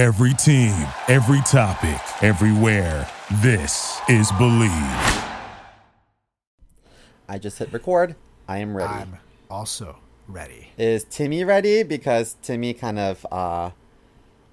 [0.00, 0.72] Every team,
[1.08, 3.06] every topic, everywhere.
[3.42, 4.70] This is Believe.
[7.28, 8.16] I just hit record.
[8.48, 8.94] I am ready.
[8.94, 9.18] I'm
[9.50, 10.68] also ready.
[10.78, 11.82] Is Timmy ready?
[11.82, 13.72] Because Timmy kind of uh,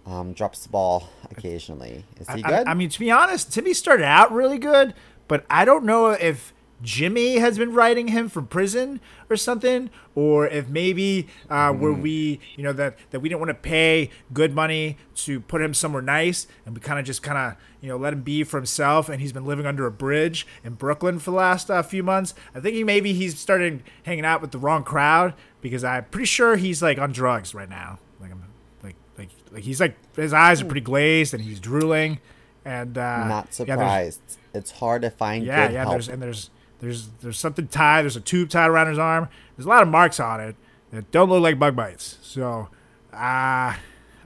[0.05, 2.03] um, drops the ball occasionally.
[2.19, 2.67] Is he I, good?
[2.67, 4.95] I mean, to be honest, Timmy started out really good,
[5.29, 6.51] but I don't know if
[6.83, 8.99] Jimmy has been writing him from prison
[9.29, 12.01] or something, or if maybe uh, where Mm.
[12.01, 15.73] we, you know, that that we didn't want to pay good money to put him
[15.73, 18.57] somewhere nice, and we kind of just kind of, you know, let him be for
[18.57, 22.03] himself, and he's been living under a bridge in Brooklyn for the last uh, few
[22.03, 22.35] months.
[22.53, 26.25] I think he maybe he's started hanging out with the wrong crowd because I'm pretty
[26.27, 27.97] sure he's like on drugs right now.
[28.21, 28.43] Like I'm
[28.83, 32.19] like like like he's like his eyes are pretty glazed and he's drooling,
[32.63, 34.21] and uh, Not yeah, surprised.
[34.53, 35.79] it's hard to find yeah, yeah.
[35.79, 35.93] help.
[35.93, 38.03] There's and there's there's there's something tied.
[38.03, 39.29] There's a tube tied around his arm.
[39.55, 40.55] There's a lot of marks on it
[40.91, 42.17] that don't look like bug bites.
[42.21, 42.69] So,
[43.13, 43.79] uh, I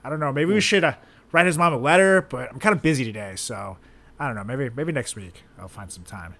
[0.04, 0.32] don't know.
[0.32, 0.94] Maybe we should uh,
[1.32, 3.78] write his mom a letter, but I'm kind of busy today, so
[4.18, 4.44] I don't know.
[4.44, 6.34] Maybe maybe next week I'll find some time,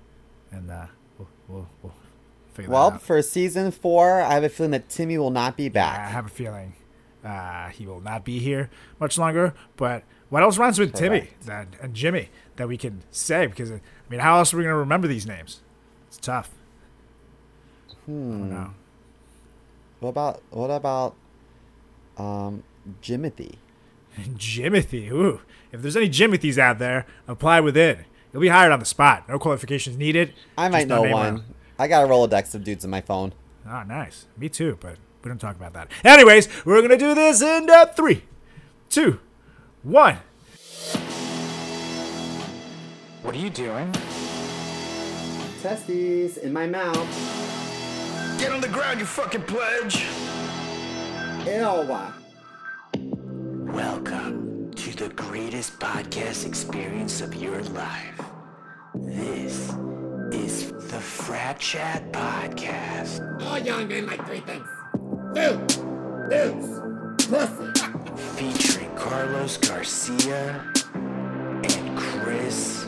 [0.51, 0.87] and uh,
[1.19, 1.95] we'll we'll, we'll
[2.53, 3.01] figure well, that out.
[3.01, 5.99] Well, for season four, I have a feeling that Timmy will not be back.
[5.99, 6.75] I have a feeling
[7.25, 9.55] uh, he will not be here much longer.
[9.77, 11.47] But what else runs with Timmy Correct.
[11.47, 13.47] that, and Jimmy that we can say?
[13.47, 15.62] Because I mean, how else are we going to remember these names?
[16.13, 16.51] It's tough.
[18.05, 18.51] Hmm.
[18.51, 18.71] No.
[20.01, 21.15] What about what about
[22.19, 22.65] um,
[23.03, 23.55] Jimothy?
[24.19, 25.11] Jimothy.
[25.11, 25.41] Ooh.
[25.73, 28.05] If there's any Jimothys out there, apply within.
[28.31, 29.27] You'll be hired on the spot.
[29.27, 30.35] No qualifications needed.
[30.59, 31.13] I might know one.
[31.13, 31.43] around.
[31.79, 33.33] I got a Rolodex of dudes in my phone.
[33.67, 34.27] Oh, nice.
[34.37, 35.89] Me too, but we don't talk about that.
[36.05, 38.25] Anyways, we're going to do this in uh, three,
[38.91, 39.19] two,
[39.83, 40.19] one.
[43.23, 43.95] What are you doing?
[45.63, 46.97] Testes in my mouth.
[48.41, 50.05] Get on the ground, you fucking pledge!
[51.47, 51.87] Ew.
[53.73, 58.21] Welcome to the greatest podcast experience of your life.
[58.97, 59.73] This
[60.33, 64.67] is the Frat Chat Podcast, All young men like three things.
[65.37, 65.69] Food,
[66.29, 67.71] booze, pussy.
[68.37, 70.61] featuring Carlos Garcia
[70.93, 72.82] and Chris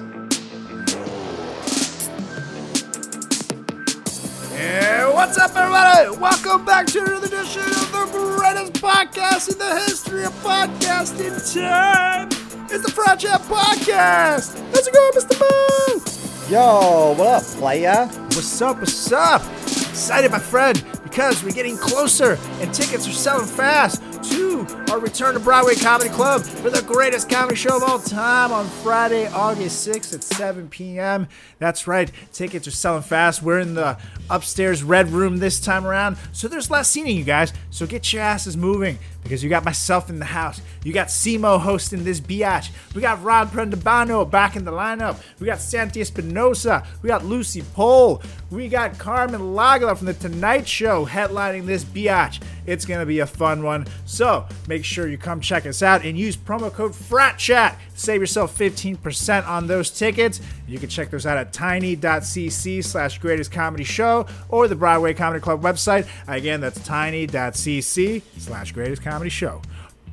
[5.26, 6.18] what's up, everybody?
[6.18, 12.28] Welcome back to another edition of the greatest podcast in the history of podcasting time.
[12.70, 14.60] It's the Frat Chat Podcast.
[14.74, 15.40] How's it going, Mr.
[15.40, 16.52] Moon?
[16.52, 18.06] Yo, what up, playa?
[18.06, 18.76] What's up?
[18.80, 19.40] What's up?
[19.62, 25.34] Excited, my friend, because we're getting closer and tickets are selling fast to our return
[25.34, 29.86] to Broadway Comedy Club for the greatest comedy show of all time on Friday, August
[29.86, 31.28] 6th at 7 p.m.
[31.58, 33.42] That's right, tickets are selling fast.
[33.42, 33.98] We're in the
[34.30, 37.52] upstairs red room this time around, so there's less seating, you guys.
[37.70, 40.60] So get your asses moving because you got myself in the house.
[40.84, 42.70] You got Simo hosting this biatch.
[42.94, 45.20] We got Rod Prendabano back in the lineup.
[45.40, 46.86] We got Santi Espinosa.
[47.02, 48.22] We got Lucy Pohl.
[48.50, 52.40] We got Carmen Lagala from The Tonight Show headlining this biatch.
[52.66, 53.86] It's going to be a fun one.
[54.04, 57.76] So make sure you come check us out and use promo code FRATCHAT.
[57.94, 60.41] Save yourself 15% on those tickets.
[60.66, 65.41] You can check those out at tiny.cc slash greatest comedy show or the Broadway Comedy
[65.42, 66.08] Club website.
[66.26, 69.60] Again, that's tiny.cc slash greatest comedy show.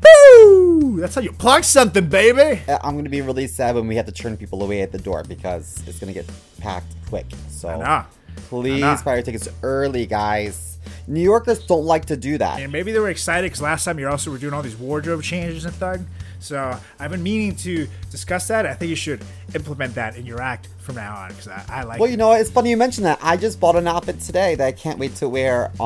[0.01, 0.97] Boo!
[0.99, 2.61] That's how you plug something, baby.
[2.67, 4.97] Uh, I'm gonna be really sad when we have to turn people away at the
[4.97, 6.29] door because it's gonna get
[6.59, 7.27] packed quick.
[7.49, 8.05] So Nah.
[8.49, 10.79] please buy your tickets early, guys.
[11.07, 12.59] New Yorkers don't like to do that.
[12.59, 15.21] And maybe they were excited because last time you also were doing all these wardrobe
[15.23, 16.01] changes and thug.
[16.41, 18.65] So I've been meaning to discuss that.
[18.65, 21.83] I think you should implement that in your act from now on because I, I
[21.83, 22.01] like it.
[22.01, 23.19] Well, you know, it's funny you mention that.
[23.21, 25.83] I just bought an outfit today that I can't wait to wear uh,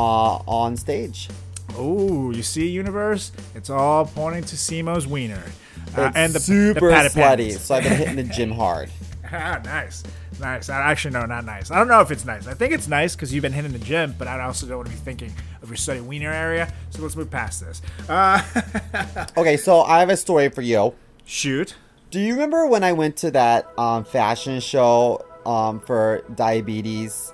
[0.47, 1.29] on stage.
[1.77, 3.33] Oh, you see, universe?
[3.53, 5.43] It's all pointing to Simo's wiener.
[5.95, 8.89] Uh, and the super the sweaty, so I've been hitting the gym hard.
[9.31, 10.03] Ah, nice,
[10.40, 10.69] nice.
[10.69, 11.72] I actually no, not nice.
[11.72, 12.47] I don't know if it's nice.
[12.47, 14.90] I think it's nice because you've been hitting the gym, but I also don't want
[14.90, 16.72] to be thinking of your study wiener area.
[16.91, 17.81] So let's move past this.
[18.09, 18.41] Uh,
[19.38, 20.94] Okay, so I have a story for you.
[21.25, 21.76] shoot.
[22.11, 27.34] Do you remember when I went to that um, fashion show um, for diabetes?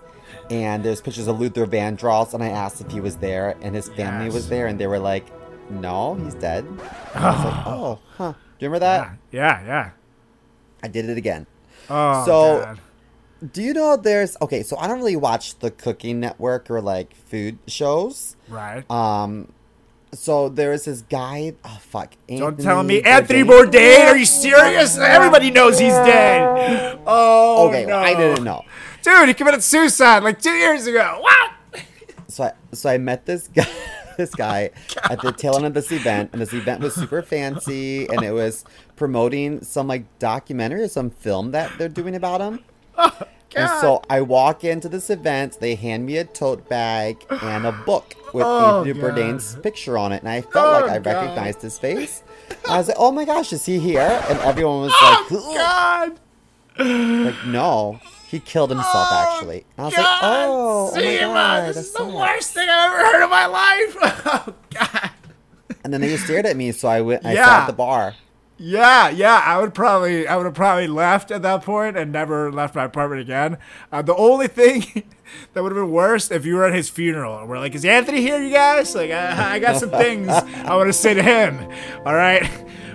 [0.50, 3.88] And there's pictures of Luther Vandross, and I asked if he was there, and his
[3.89, 4.33] family Yes.
[4.33, 5.25] was there, and they were like,
[5.69, 6.65] "No, he's dead."
[7.15, 9.18] I was like, "Oh, huh." Do you remember that?
[9.31, 9.89] Yeah, yeah.
[10.83, 11.45] I did it again.
[11.89, 12.80] Oh, So- God.
[13.51, 14.61] Do you know there's okay?
[14.63, 18.35] So I don't really watch the Cooking Network or like food shows.
[18.47, 18.89] right.
[18.89, 19.51] Um,
[20.13, 21.53] so there is this guy.
[21.63, 22.13] Oh fuck!
[22.27, 24.07] Don't tell me Anthony Bourdain.
[24.07, 24.97] Are you serious?
[24.97, 26.99] Everybody knows he's dead.
[27.07, 27.97] Oh Okay, no.
[27.97, 28.63] I didn't know.
[29.01, 31.17] Dude, he committed suicide like two years ago.
[31.21, 31.51] What?
[32.27, 33.67] So I, so I met this guy.
[34.17, 34.69] this guy
[35.09, 38.31] at the tail end of this event, and this event was super fancy, and it
[38.33, 38.65] was
[38.97, 42.59] promoting some like documentary or some film that they're doing about him.
[43.53, 45.59] And so I walk into this event.
[45.59, 49.13] They hand me a tote bag and a book with Oh, Anthony God.
[49.13, 51.05] Bourdain's picture on it, and I felt Oh, like I God.
[51.05, 52.23] recognized his face.
[52.69, 55.57] I was like, "Oh my gosh, is he here?" And everyone was Oh, like.
[55.57, 56.19] God.
[57.25, 57.99] Like, no,
[58.29, 59.65] he killed himself oh, actually.
[59.75, 62.97] And I was like, oh, oh my god, this is the worst thing I've ever
[63.05, 63.97] heard in my life.
[64.47, 65.09] Oh, God.
[65.83, 67.25] And then they just stared at me, so I went.
[67.25, 67.45] I Yeah.
[67.45, 68.15] sat at the bar.
[68.63, 72.51] Yeah, yeah, I would probably, I would have probably left at that point and never
[72.51, 73.57] left my apartment again.
[73.91, 74.83] Uh, the only thing
[75.53, 77.83] that would have been worse if you were at his funeral and we're like, "Is
[77.83, 81.23] Anthony here, you guys?" Like, I, I got some things I want to say to
[81.23, 81.57] him.
[82.05, 82.47] All right.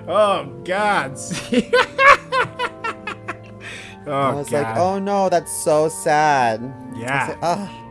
[0.06, 1.18] Oh God.
[4.06, 4.62] oh I was God.
[4.62, 6.60] like, oh no, that's so sad.
[6.94, 7.82] Yeah.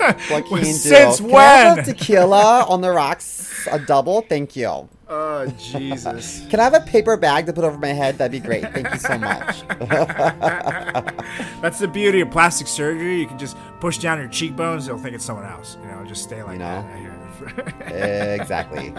[0.00, 0.72] Ugh, what can you do?
[0.72, 4.88] Since Can I have a tequila on the rocks, a double, thank you.
[5.08, 6.46] Oh Jesus.
[6.50, 8.18] Can I have a paper bag to put over my head?
[8.18, 8.62] That'd be great.
[8.72, 9.62] Thank you so much.
[11.60, 13.20] That's the beauty of plastic surgery.
[13.20, 15.76] You can just push down your cheekbones; they'll think it's someone else.
[15.82, 16.82] You know, just stay like You know?
[16.82, 17.86] that.
[17.86, 17.90] I
[18.40, 18.94] exactly.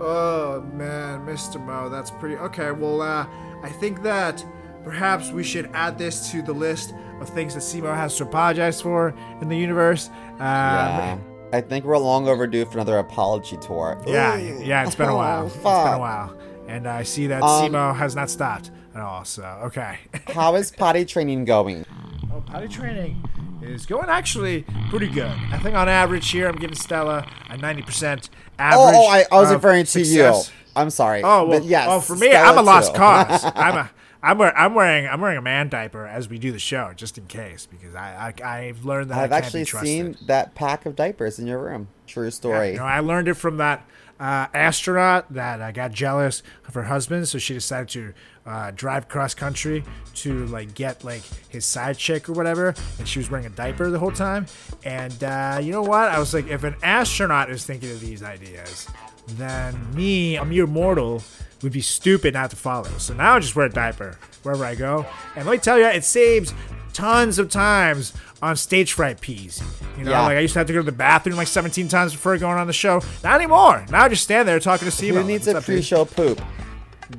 [0.00, 1.60] Oh man, Mr.
[1.64, 2.70] Mo, that's pretty okay.
[2.70, 3.26] Well, uh,
[3.62, 4.44] I think that
[4.84, 8.80] perhaps we should add this to the list of things that Simo has to apologize
[8.80, 10.08] for in the universe.
[10.34, 11.18] Um, Yeah.
[11.52, 13.96] I think we're long overdue for another apology tour.
[14.06, 14.62] yeah, Ooh.
[14.64, 15.42] yeah, it's been a while.
[15.42, 15.64] Oh, It's been
[15.94, 16.36] a while,
[16.68, 19.24] and I see that Um, Simo has not stopped at all.
[19.24, 19.98] So okay.
[20.34, 21.86] How is potty training going?
[22.34, 23.22] Oh, potty training
[23.62, 25.30] is going actually pretty good.
[25.52, 28.28] I think on average here, I'm giving Stella a 90%
[28.58, 28.94] average.
[28.94, 30.48] Oh, oh I, I was referring to success.
[30.48, 30.54] you.
[30.74, 31.22] I'm sorry.
[31.22, 31.86] Oh well, But yes.
[31.88, 32.98] oh for me, Stella I'm a lost too.
[32.98, 33.44] cause.
[33.54, 33.90] I'm a
[34.26, 37.16] I'm, wear, I'm wearing I'm wearing a man diaper as we do the show just
[37.16, 39.88] in case because I, I I've learned that I've I can't actually be trusted.
[39.88, 41.88] seen that pack of diapers in your room.
[42.06, 42.72] True Yeah, story.
[42.72, 43.86] you know, I learned it from that
[44.18, 48.14] uh, astronaut that uh, got jealous of her husband, so she decided to
[48.46, 49.84] uh, drive cross country
[50.14, 53.90] to like get like his side chick or whatever, and she was wearing a diaper
[53.90, 54.46] the whole time.
[54.84, 56.08] And uh, you know what?
[56.08, 58.88] I was like, if an astronaut is thinking of these ideas,
[59.28, 61.22] then me, a mere mortal,
[61.62, 62.88] would be stupid not to follow.
[62.98, 65.86] So now I just wear a diaper wherever I go, and let me tell you,
[65.86, 66.54] it saves
[66.92, 68.12] tons of times
[68.42, 69.62] on stage fright peas.
[69.98, 70.22] You know, Yeah.
[70.22, 72.58] like I used to have to go to the bathroom like 17 times before going
[72.58, 73.02] on the show.
[73.24, 73.84] Not anymore.
[73.90, 75.14] Now I just stand there talking to Simo.
[75.22, 76.40] Who needs What's a pre-show poop?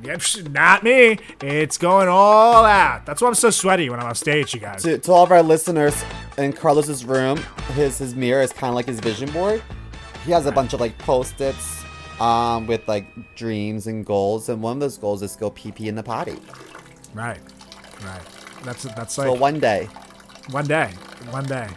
[0.02, 1.18] Yep, Not me.
[1.40, 3.06] It's going all out.
[3.06, 4.82] That's why I'm so sweaty when I'm on stage, you guys.
[4.82, 6.04] To, to all of our listeners,
[6.36, 7.38] in Carlos's room,
[7.74, 9.62] his his mirror is kind of like his vision board.
[10.26, 11.77] He has a bunch of like post-its
[12.20, 15.72] um, with like dreams and goals, and one of those goals is to go pee
[15.72, 16.38] pee in the potty.
[17.14, 17.40] Right,
[18.04, 18.22] right.
[18.64, 19.88] That's that's like So one day,
[20.50, 20.90] one day,
[21.30, 21.68] one day.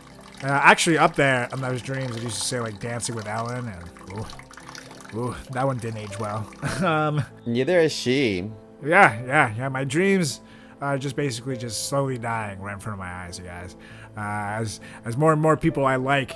[0.43, 3.67] Uh, actually, up there on those dreams, it used to say like dancing with Ellen,
[3.67, 6.51] and ooh, ooh, that one didn't age well.
[6.83, 8.49] um, neither is she.
[8.83, 9.69] Yeah, yeah, yeah.
[9.69, 10.41] My dreams
[10.81, 13.75] are just basically just slowly dying right in front of my eyes, you guys.
[14.17, 16.33] Uh, as as more and more people I like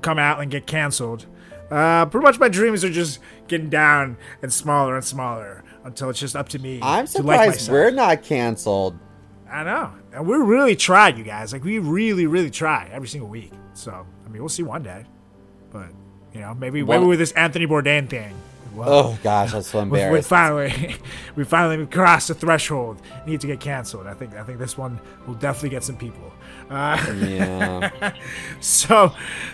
[0.00, 1.26] come out and get canceled,
[1.70, 3.18] uh, pretty much my dreams are just
[3.48, 6.80] getting down and smaller and smaller until it's just up to me.
[6.82, 7.70] I'm to like surprised myself.
[7.72, 8.98] we're not canceled.
[9.50, 11.52] I know, and we really tried, you guys.
[11.52, 13.52] Like we really, really try every single week.
[13.74, 15.04] So I mean, we'll see one day,
[15.70, 15.88] but
[16.32, 18.34] you know, maybe One- maybe with this Anthony Bourdain thing.
[18.74, 20.96] Well, Oh gosh, I'm so we, we finally
[21.36, 23.00] we finally crossed the threshold.
[23.26, 24.06] Need to get canceled.
[24.06, 26.32] I think I think this one will definitely get some people.
[26.70, 26.96] Uh,
[27.26, 28.12] yeah.
[28.60, 29.12] so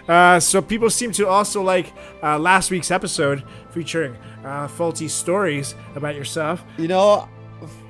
[0.08, 1.92] uh, so people seem to also like
[2.22, 6.64] uh, last week's episode featuring uh, faulty stories about yourself.
[6.76, 7.28] You know,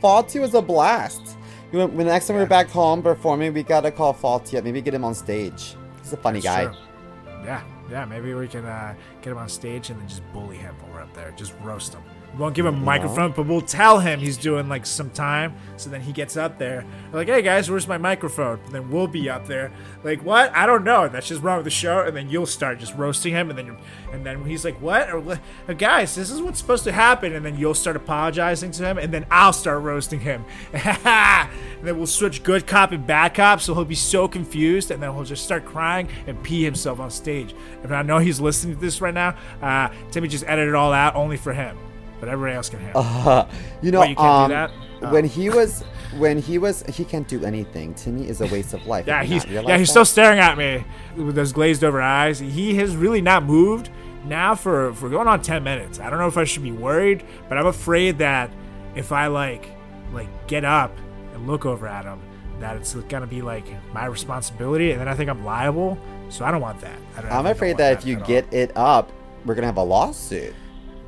[0.01, 1.37] Faulty was a blast.
[1.71, 4.65] When the next time we're back home performing, we gotta call Faulty up.
[4.65, 5.77] Maybe get him on stage.
[6.03, 6.65] He's a funny That's guy.
[6.65, 7.45] true.
[7.45, 8.05] Yeah, yeah.
[8.05, 11.03] Maybe we can uh, get him on stage and then just bully him while we're
[11.03, 11.33] up there.
[11.37, 12.03] Just roast him.
[12.39, 15.57] We won't give him a microphone, but we'll tell him he's doing like some time.
[15.77, 16.85] So then he gets up there.
[17.11, 18.61] We're like, hey guys, where's my microphone?
[18.67, 19.73] And then we'll be up there.
[20.05, 20.55] Like, what?
[20.55, 21.09] I don't know.
[21.09, 22.03] That's just wrong with the show.
[22.03, 23.51] And then you'll start just roasting him.
[23.51, 23.79] And then you're,
[24.13, 25.11] and then he's like, what?
[25.11, 25.41] Or.
[25.67, 27.35] Uh, guys, this is what's supposed to happen.
[27.35, 28.99] And then you'll start apologizing to him.
[28.99, 30.45] And then I'll start roasting him.
[30.73, 31.51] and
[31.83, 33.61] then we'll switch good cop and bad cop.
[33.61, 34.93] So he'll be so confused.
[34.93, 37.53] And then he'll just start crying and pee himself on stage.
[37.83, 39.37] And I know he's listening to this right now.
[39.61, 41.77] Uh, Timmy just edited it all out only for him.
[42.21, 42.93] But everybody else can hear.
[42.95, 43.47] it.
[43.83, 44.71] You know, What, you can't um, do that?
[45.01, 45.13] Oh.
[45.13, 45.85] when he was,
[46.17, 47.95] when he was, he can't do anything.
[47.95, 49.07] Timmy is a waste of life.
[49.07, 49.93] Yeah, he's yeah he's that?
[49.93, 50.85] still staring at me
[51.17, 52.41] with those glazed over eyes.
[52.41, 53.91] He has really not moved
[54.25, 56.01] now for for going on ten minutes.
[56.01, 58.51] I don't know if I should be worried, but I'm afraid that
[58.97, 59.69] if I like
[60.13, 60.99] like get up
[61.35, 62.21] and look over at him,
[62.59, 65.97] that it's gonna be like my responsibility, and then I think I'm liable.
[66.31, 66.99] So I don't want that.
[67.17, 68.27] I don't, I I'm don't afraid want that if you at all.
[68.27, 69.13] get it up,
[69.47, 70.55] we're gonna have a lawsuit.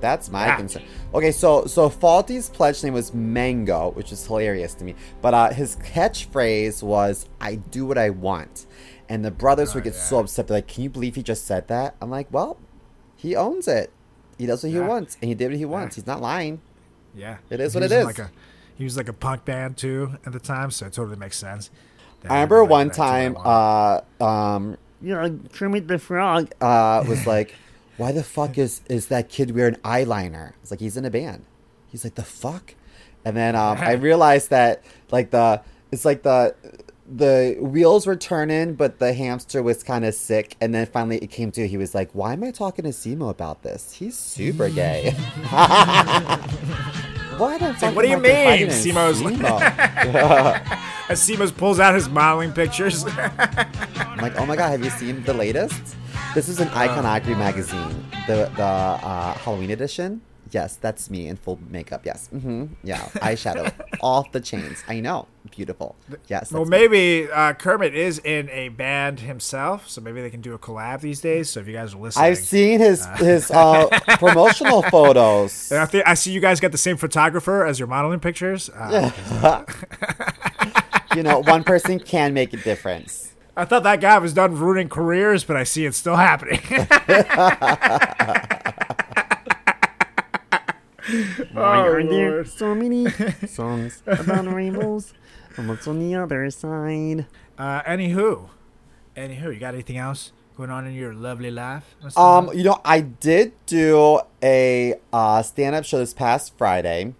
[0.01, 0.57] That's my Yeah.
[0.57, 0.83] concern.
[1.15, 4.95] Okay, so so Faulty's pledge name was Mango, which is hilarious to me.
[5.23, 8.67] But uh, his catchphrase was "I do what I want,"
[9.09, 10.47] and the brothers would get so upset.
[10.49, 12.59] They're like, "Can you believe he just said that?" I'm like, "Well,
[13.17, 13.91] he owns it.
[14.39, 14.87] He does what he Yeah.
[14.87, 15.97] wants, and he did what he wants.
[15.97, 16.61] He's not lying."
[17.15, 18.05] Yeah, It is He what it is.
[18.07, 18.31] Like a,
[18.77, 21.71] he was like a punk band too at the time, so it totally makes sense.
[22.23, 23.37] that I remember one "That's what I time,
[24.21, 27.55] uh, um, you know, Kermit the Frog uh, was like,
[28.01, 31.45] "Why the fuck is is that kid wearing eyeliner?" It's like he's in a band.
[31.89, 32.75] He's like, "The fuck,"
[33.25, 35.61] and then um, I realized that like the
[35.93, 36.55] it's like the
[37.07, 41.31] the wheels were turning, but the hamster was kind of sick, and then finally it
[41.31, 43.93] came to he was like, "Why am I talking to Simo about this?
[43.93, 45.15] He's super gay."
[47.41, 48.69] What, like, what do you mean?
[48.69, 49.23] Simo's.
[51.09, 53.05] As Seamus pulls out his modeling pictures.
[53.07, 55.97] I'm like, oh my god, have you seen the latest?
[56.35, 60.21] This is an Iconography magazine, the the uh, Halloween edition.
[60.53, 62.03] Yes, that's me in full makeup.
[62.05, 64.83] Yes, hmm yeah, eyeshadow off the chains.
[64.89, 65.95] I know, beautiful.
[66.29, 70.53] Yes, well, maybe uh, Kermit is in a band himself, so maybe they can do
[70.55, 71.51] a collab these days.
[71.51, 73.87] So if you guys are listening, I've seen his his uh,
[74.19, 75.71] promotional photos.
[75.71, 78.69] And I, think, I see you guys got the same photographer as your modeling pictures.
[78.71, 79.11] Uh,
[81.15, 83.33] You know, one person can make a difference.
[83.57, 86.61] I thought that guy was done ruining careers, but I see it's still happening.
[91.53, 92.49] Why are there Lord.
[92.49, 93.09] so many
[93.47, 95.13] songs about rainbows?
[95.57, 97.27] And what's on the other side?
[97.59, 98.49] uh, anywho,
[99.17, 101.95] anywho, you got anything else going on in your lovely life?
[102.17, 107.15] Um, you know, I did do a uh, stand-up show this past Friday.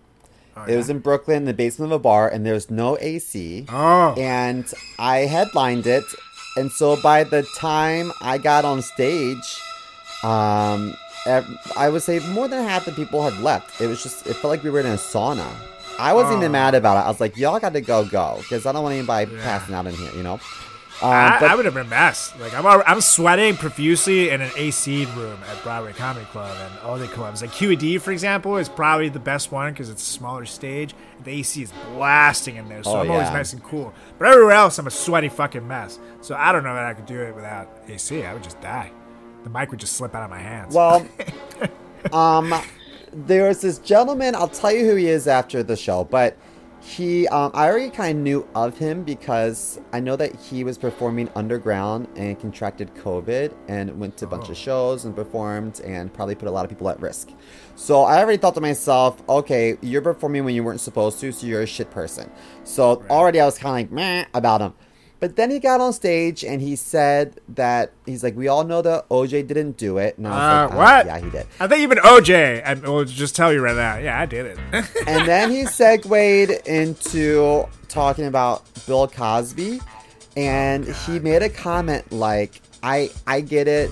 [0.69, 3.65] It was in Brooklyn, in the basement of a bar, and there's no AC.
[3.71, 4.15] Oh.
[4.19, 6.05] And I headlined it,
[6.55, 9.59] and so by the time I got on stage,
[10.23, 10.95] um,
[11.77, 13.81] I would say more than half the people had left.
[13.81, 15.47] It was just, it felt like we were in a sauna.
[15.99, 17.07] I wasn't even mad about it.
[17.07, 19.87] I was like, y'all got to go, go, because I don't want anybody passing out
[19.87, 20.41] in here, you know.
[21.03, 22.39] Um, I, but I would have been messed.
[22.39, 26.99] Like I'm, I'm sweating profusely in an AC room at Broadway Comedy Club and all
[26.99, 27.41] the clubs.
[27.41, 30.95] Like QED, for example, is probably the best one because it's a smaller stage.
[31.25, 33.95] The AC is blasting in there, so Oh, I'm always nice and cool.
[34.19, 35.99] But everywhere else, I'm a sweaty fucking mess.
[36.21, 38.23] So I don't know that I could do it without AC.
[38.23, 38.91] I would just die.
[39.45, 40.75] The mic would just slip out of my hands.
[40.75, 41.07] Well,
[42.13, 42.55] um,
[43.13, 44.35] there was this gentleman.
[44.35, 46.37] I'll tell you who he is after the show, but
[46.83, 50.79] he, um, I already kind of knew of him because I know that he was
[50.79, 56.13] performing underground and contracted COVID and went to a bunch of shows and performed and
[56.13, 57.31] probably put a lot of people at risk.
[57.77, 61.47] So I already thought to myself, okay, you're performing when you weren't supposed to, so
[61.47, 62.31] you're a shit person.
[62.65, 64.73] So already I was kind of like meh about him.
[65.21, 68.81] But then he got on stage and he said that he's like, we all know
[68.81, 70.17] that OJ didn't do it.
[70.17, 71.07] And I was uh, like, "Uh, what?
[71.07, 71.47] yeah, he did.
[71.61, 73.99] I think even OJ, and we'll just tell you right now.
[73.99, 74.59] Yeah, I did it.
[75.07, 79.81] And then he segued into talking about Bill Cosby,
[80.37, 83.91] and he made a comment like, "I I get it.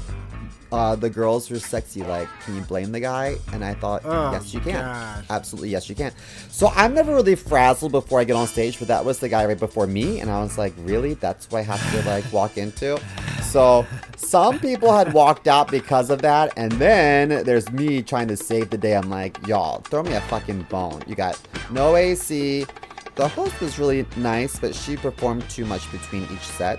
[0.71, 2.03] Uh, the girls were sexy.
[2.03, 4.75] Like, can you blame the guy?" And I thought, Oh, yes, you can.
[4.75, 5.25] gosh.
[5.31, 6.13] Absolutely, yes, you can.
[6.51, 9.47] So I'm never really frazzled before I get on stage, but that was the guy
[9.47, 11.15] right before me, and I was like, really?
[11.15, 13.01] That's what I have to like walk into.
[13.43, 18.37] So some people had walked out because of that, and then there's me trying to
[18.37, 18.95] save the day.
[18.95, 21.03] I'm like, y'all, throw me a fucking bone.
[21.07, 22.67] You got no AC.
[23.15, 26.79] The host was really nice, but she performed too much between each set.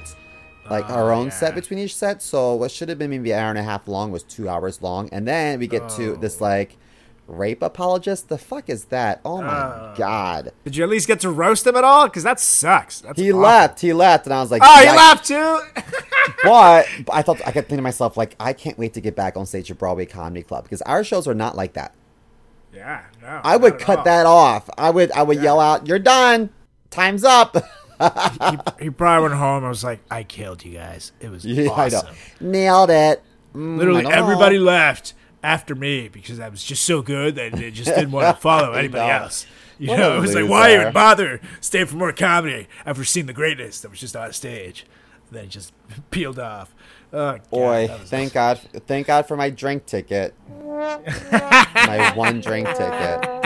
[0.70, 2.22] Like oh, our own set between each set.
[2.22, 4.82] So what should have been maybe an hour and a half long was two hours
[4.82, 5.10] long.
[5.12, 6.46] And then we get to this oh.
[6.46, 6.78] like
[7.30, 8.30] rape apologist.
[8.30, 9.22] The fuck is that?
[9.24, 9.94] Oh my oh.
[9.98, 10.52] god.
[10.64, 12.08] Did you at least get to roast him at all?
[12.08, 13.02] Because that sucks.
[13.02, 13.42] That's He awful.
[13.42, 13.80] left.
[13.80, 15.60] He left, and I was like, Oh, he left too.
[16.44, 19.16] But, but I thought I kept thinking to myself, like, I can't wait to get
[19.16, 21.94] back on stage at Broadway Comedy Club because our shows are not like that.
[22.74, 23.42] yeah, no.
[23.44, 24.04] I would cut all.
[24.06, 24.70] that off.
[24.78, 26.50] I would I would yell out, "You're done.
[26.90, 27.56] Time's up."
[28.00, 31.12] he, he probably went home and was like, "I killed you guys.
[31.20, 33.22] It was yeah, awesome." Nailed it.
[33.54, 35.14] Mm, Literally, I everybody left
[35.44, 38.74] after me because I was just so good that they just didn't want to follow
[38.74, 39.10] anybody know.
[39.24, 39.46] else.
[39.78, 43.28] You What know, it was like, why even bother staying for more comedy after seeing
[43.28, 44.86] the greatness that was just on stage?
[45.32, 45.72] then he just
[46.12, 46.74] peeled off.
[47.14, 50.34] Oh, God, Boy, thank God, thank God for my drink ticket.
[50.50, 53.39] my one drink ticket.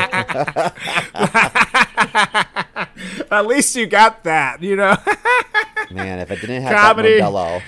[3.31, 4.95] At least you got that, you know.
[5.91, 7.19] Man, if I didn't have Comedy.
[7.19, 7.61] that Modelo,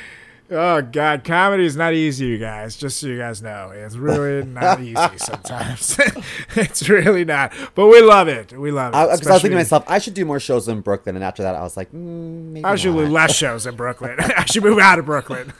[0.52, 2.76] Oh God, comedy is not easy, you guys.
[2.76, 6.00] Just so you guys know, it's really not easy sometimes.
[6.56, 8.54] it's really not, but we love it.
[8.54, 9.12] We love it.
[9.12, 11.16] Because I was thinking to myself, I should do more shows in Brooklyn.
[11.16, 14.18] And after that, I was like, mm, maybe I should do less shows in Brooklyn.
[14.20, 15.52] I should move out of Brooklyn.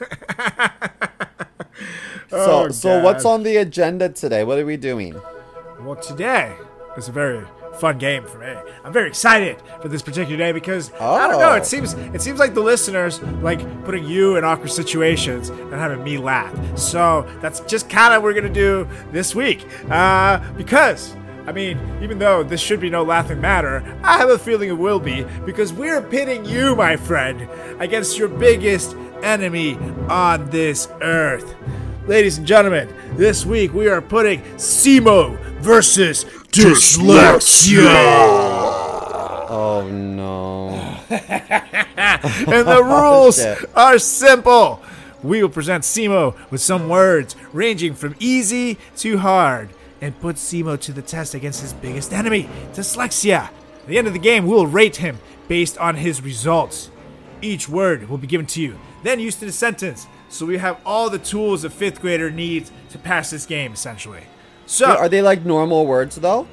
[2.28, 4.44] So, Oh, so what's on the agenda today?
[4.44, 5.20] What are we doing?
[5.80, 6.54] Well, today
[6.96, 7.44] is a very
[7.78, 8.54] fun game for me.
[8.84, 11.50] I'm very excited for this particular day because I don't know.
[11.50, 11.54] Oh.
[11.54, 16.02] It seems it seems like the listeners like putting you in awkward situations and having
[16.02, 16.54] me laugh.
[16.78, 19.66] So that's just kind of what we're gonna do this week.
[19.90, 21.14] Uh, because
[21.46, 24.78] I mean, even though this should be no laughing matter, I have a feeling it
[24.78, 27.48] will be because we're pitting you, my friend,
[27.78, 29.76] against your biggest enemy
[30.08, 31.54] on this earth.
[32.06, 37.82] Ladies and gentlemen, this week we are putting Simo versus Dyslexia.
[39.50, 40.68] Oh no.
[41.10, 43.40] And the rules
[43.74, 44.80] are simple.
[45.24, 49.70] We will present Simo with some words ranging from easy to hard
[50.00, 53.48] and put Simo to the test against his biggest enemy, dyslexia.
[53.48, 56.88] At the end of the game, we will rate him based on his results.
[57.42, 60.06] Each word will be given to you, then used in a sentence.
[60.28, 64.24] So we have all the tools a fifth grader needs to pass this game, essentially.
[64.66, 66.46] So, Are they like normal words though?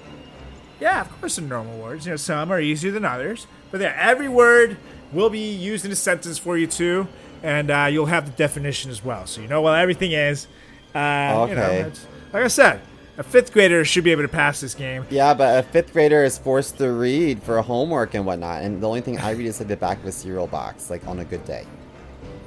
[0.80, 2.06] yeah, of course, in normal words.
[2.06, 4.78] You know, some are easier than others, but yeah, every word
[5.12, 7.08] will be used in a sentence for you too,
[7.42, 10.48] and uh, you'll have the definition as well, so you know what everything is.
[10.94, 11.92] Uh, you know, Okay.
[12.34, 12.82] like I said,
[13.18, 15.06] a fifth grader should be able to pass this game.
[15.10, 18.88] Yeah, but a fifth grader is forced to read for homework and whatnot, and the
[18.88, 21.26] only thing I read is like the back of a cereal box, like on a
[21.26, 21.66] good day.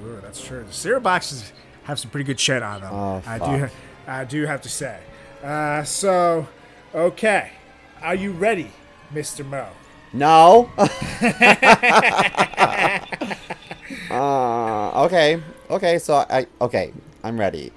[0.07, 0.65] Ooh, that's true.
[0.65, 1.53] The cereal boxes
[1.85, 2.95] have some pretty good shit on them.
[2.95, 3.69] Oh, I do,
[4.07, 5.01] I do have to say.
[5.43, 6.47] Uh, so,
[6.95, 7.51] okay,
[8.03, 8.71] are you ready,
[9.11, 9.69] Mister Mo?
[10.13, 10.71] No.
[14.11, 15.43] uh, okay.
[15.71, 15.99] Okay.
[15.99, 16.47] So I.
[16.61, 16.93] Okay.
[17.27, 17.73] I'm ready.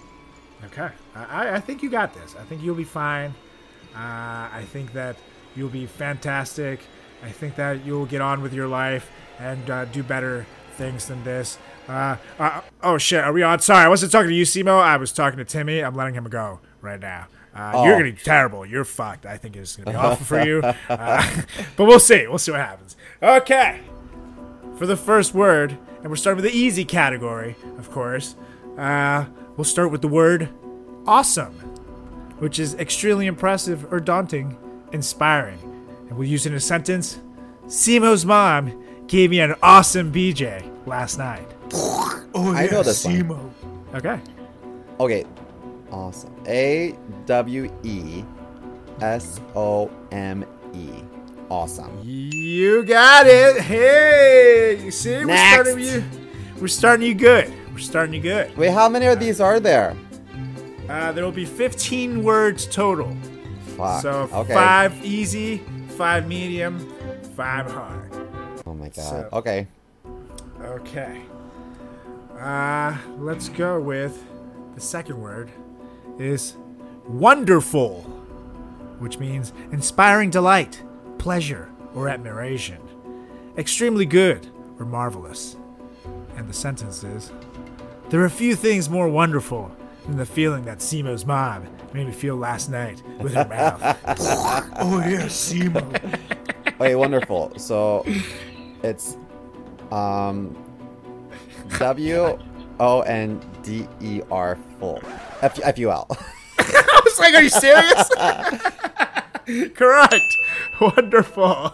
[0.66, 2.36] Okay, I, I think you got this.
[2.40, 3.34] I think you'll be fine.
[3.96, 5.16] Uh, I think that
[5.56, 6.82] you'll be fantastic.
[7.24, 9.10] I think that you'll get on with your life
[9.40, 10.46] and uh, do better
[10.80, 11.58] things than this.
[11.88, 13.60] Uh, uh, oh shit, are we on?
[13.60, 14.80] Sorry, I wasn't talking to you, Simo.
[14.82, 15.82] I was talking to Timmy.
[15.82, 17.28] I'm letting him go right now.
[17.56, 18.00] Uh, You're Oh.
[18.00, 18.66] gonna be terrible.
[18.66, 19.26] You're fucked.
[19.26, 20.62] I think it's gonna be awful for you.
[20.90, 21.42] Uh,
[21.76, 22.26] but we'll see.
[22.28, 22.96] We'll see what happens.
[23.22, 23.82] Okay.
[24.78, 28.36] For the first word, and we're starting with the easy category, of course.
[28.78, 29.26] Uh,
[29.58, 30.48] we'll start with the word
[31.06, 31.54] awesome,
[32.40, 34.58] which is extremely impressive or daunting,
[34.94, 35.60] inspiring.
[36.08, 37.20] And we'll use it in a sentence.
[37.68, 41.48] Simo's mom gave me an awesome BJ last night.
[41.74, 43.54] Oh, I know this one.
[43.94, 44.20] Okay.
[45.00, 45.26] Okay.
[45.92, 46.34] Awesome.
[46.48, 46.96] A
[47.26, 48.24] W E
[49.02, 51.04] S O M E.
[51.50, 52.00] Awesome.
[52.04, 53.60] You got it.
[53.62, 55.70] Hey, you see, we're Next.
[55.70, 56.04] starting you.
[56.62, 57.52] We're starting you good.
[57.72, 58.56] We're starting you good.
[58.56, 59.98] Wait, how many of these are there?
[60.88, 63.16] Uh, there will be 15 words total.
[63.76, 64.02] Fuck.
[64.04, 64.54] So okay.
[64.54, 65.58] five easy,
[65.98, 66.80] five medium,
[67.36, 68.29] five hard.
[68.98, 69.10] My god.
[69.10, 69.68] So- Okay.
[70.62, 71.22] Okay.
[72.40, 74.24] Uh, let's go with
[74.76, 75.50] the second word
[76.18, 76.56] is
[77.08, 78.02] wonderful,
[79.00, 80.82] which means inspiring delight,
[81.18, 82.78] pleasure, or admiration.
[83.58, 84.48] Extremely good
[84.80, 85.58] or marvelous.
[86.38, 87.32] And the sentence is
[88.10, 89.72] There are few things more wonderful
[90.08, 93.82] than the feeling that Simo's mom made me feel last night with her mouth.
[94.82, 95.84] Oh yeah, Simo.
[96.80, 97.52] Okay, wonderful.
[97.58, 98.06] So
[98.84, 99.18] it's
[99.92, 100.56] um
[101.78, 102.40] W
[102.80, 105.02] O N D E R full.
[105.42, 106.08] F F U L.
[106.60, 108.10] I was like, are you serious?
[109.76, 110.38] Correct.
[110.80, 111.74] Wonderful.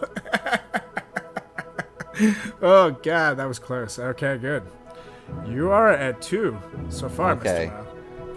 [2.62, 3.98] oh god, that was close.
[3.98, 4.62] Okay, good.
[5.48, 6.56] You are at two
[6.88, 7.70] so far, Okay.
[7.72, 7.86] Mr.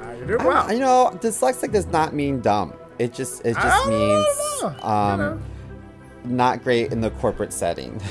[0.01, 0.73] Uh, you're doing well.
[0.73, 2.73] You know, dyslexic does not mean dumb.
[2.97, 5.39] It just it I just don't means know, um know.
[6.23, 8.01] Not great in the corporate setting.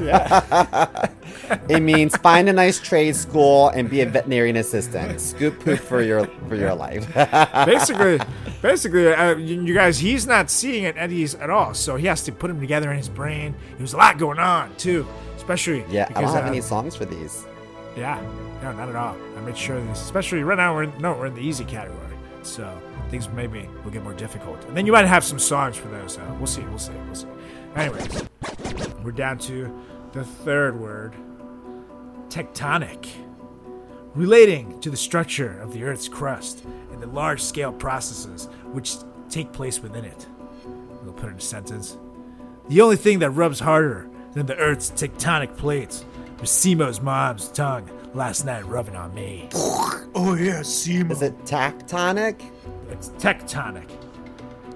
[0.00, 1.08] Yeah.
[1.68, 5.20] it means find a nice trade school and be a veterinarian assistant.
[5.20, 7.12] Scoop poop for your for your life.
[7.66, 8.20] basically,
[8.62, 12.32] basically, uh, you, guys, he's not seeing it Eddie's at all, so he has to
[12.32, 13.54] put them together in his brain.
[13.78, 17.04] There's a lot going on too, especially yeah, I don't have uh, any songs for
[17.04, 17.46] these.
[17.96, 18.20] Yeah,
[18.62, 19.16] no, not at all.
[19.36, 22.16] I made sure this, especially right now, we're in, no, we're in the easy category,
[22.42, 22.78] so
[23.10, 24.62] things maybe will get more difficult.
[24.66, 26.18] And then you might have some songs for those.
[26.18, 27.26] Uh, we'll see, we'll see, we'll see.
[27.76, 28.24] Anyways,
[29.04, 29.70] we're down to
[30.12, 31.14] the third word,
[32.28, 33.06] tectonic,
[34.14, 38.94] relating to the structure of the Earth's crust and the large-scale processes which
[39.28, 40.26] take place within it.
[41.02, 41.98] We'll put it in a sentence.
[42.70, 46.06] The only thing that rubs harder than the Earth's tectonic plates
[46.40, 49.48] was Simo's mom's tongue last night rubbing on me.
[50.18, 51.10] Oh yeah, Simo.
[51.10, 52.40] Is it tectonic?
[52.90, 53.86] It's tectonic.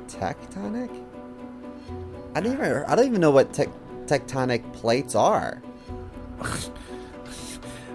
[0.07, 1.10] Tectonic?
[2.35, 3.69] I don't even I don't even know what tec-
[4.07, 5.63] tectonic plates are.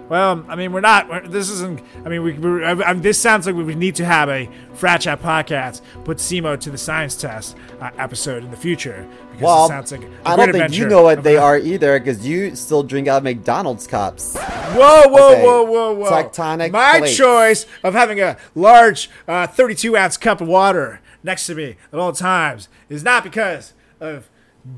[0.08, 1.08] Well, I mean, we're not.
[1.08, 1.82] We're, this isn't.
[2.04, 2.64] I mean, we.
[2.64, 6.18] I, I, this sounds like we would need to have a frat chat podcast put
[6.18, 10.02] SEMO to the science test uh, episode in the future because Well, it sounds like
[10.24, 13.16] I don't think you know what they a- are either, because you still drink out
[13.16, 14.36] of McDonald's cups.
[14.36, 15.42] Whoa, whoa, Okay.
[15.44, 16.08] whoa, whoa, whoa!
[16.10, 17.16] Tectonic My plates.
[17.16, 21.98] choice of having a large, uh, 32 ounce cup of water next to me at
[21.98, 24.28] all times is not because of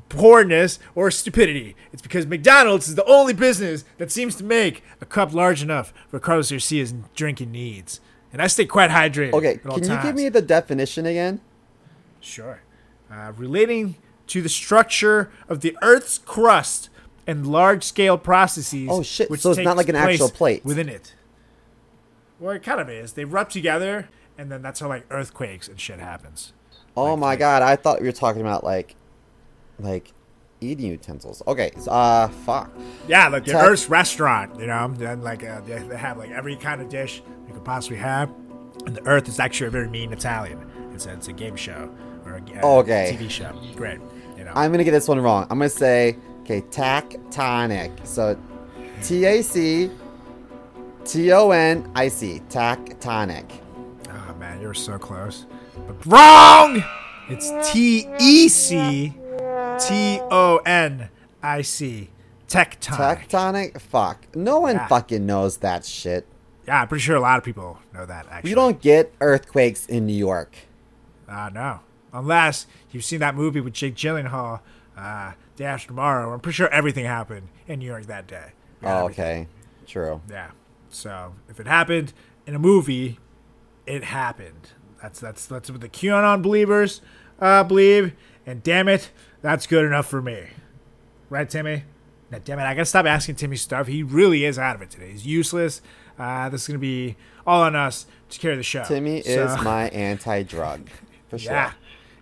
[0.09, 1.74] poorness or stupidity.
[1.92, 5.92] It's because McDonald's is the only business that seems to make a cup large enough
[6.09, 8.00] for Carlos Garcia's drinking needs,
[8.33, 9.33] and I stay quite hydrated.
[9.33, 11.40] Okay, can you give me the definition again?
[12.20, 12.61] Sure.
[13.11, 16.90] Uh, relating to the structure of the Earth's crust
[17.26, 18.88] and large-scale processes.
[18.90, 20.64] Oh, shit, Which so it's not like an actual plate.
[20.64, 21.14] within it.
[22.40, 23.14] Well, it kind of is.
[23.14, 26.52] They rub together, and then that's how like earthquakes and shit happens.
[26.96, 28.94] Oh my god, I thought we were talking about like,
[29.79, 30.12] like,
[30.61, 31.43] eating utensils.
[31.47, 32.71] Okay, so, uh, fuck.
[33.07, 36.57] Yeah, like the Earth's restaurant, you know, and like uh, they, they have like every
[36.57, 38.31] kind of dish you could possibly have.
[38.87, 40.71] And the Earth is actually a very mean Italian.
[40.95, 41.91] It's a, it's a game show
[42.25, 43.17] or a uh, Oh, okay.
[43.17, 43.53] TV show.
[43.77, 44.01] Great,
[44.37, 44.53] you know.
[44.55, 45.45] I'm gonna get this one wrong.
[45.51, 48.07] I'm gonna say, okay, tactonic.
[48.07, 48.38] So,
[49.03, 49.91] T A C
[51.05, 52.43] T O N I C.
[52.49, 53.51] Tactonic.
[54.11, 55.47] Oh man, you're so close.
[55.87, 56.83] But wrong!
[57.29, 59.14] It's T E C
[59.79, 61.09] T O N
[61.42, 62.11] I C.
[62.49, 63.29] Tectonic.
[63.29, 63.81] Tectonic?
[63.81, 64.35] Fuck.
[64.35, 64.87] No one Yeah.
[64.88, 66.27] fucking knows that shit.
[66.66, 68.51] yeah, I'm pretty sure a lot of people know that actually.
[68.51, 70.55] You don't get earthquakes in New York.
[71.29, 71.81] Uh, no.
[72.12, 74.61] Unless you've seen that movie with Jake Gyllenhaal,
[74.97, 76.33] uh, Day After Tomorrow.
[76.33, 78.53] I'm pretty sure everything happened in New York that day.
[78.83, 79.47] Oh, okay.
[79.87, 80.21] True.
[80.31, 80.51] Yeah.
[80.90, 82.12] So if it happened
[82.47, 83.18] in a movie,
[83.87, 84.71] it happened.
[85.03, 87.01] That's that's that's what the QAnon believers
[87.40, 88.12] uh, believe,
[88.47, 89.11] and damn it,
[89.42, 90.46] that's good enough for me.
[91.31, 91.85] Right, Timmy?
[92.31, 93.87] Now, damn it, I gotta stop asking Timmy stuff.
[93.87, 95.11] He really is out of it today.
[95.12, 95.81] He's useless.
[96.18, 98.85] Uh, this is gonna be all on us to carry the show.
[98.85, 100.88] Timmy So- is my anti-drug,
[101.29, 101.53] for sure.
[101.53, 101.72] yeah,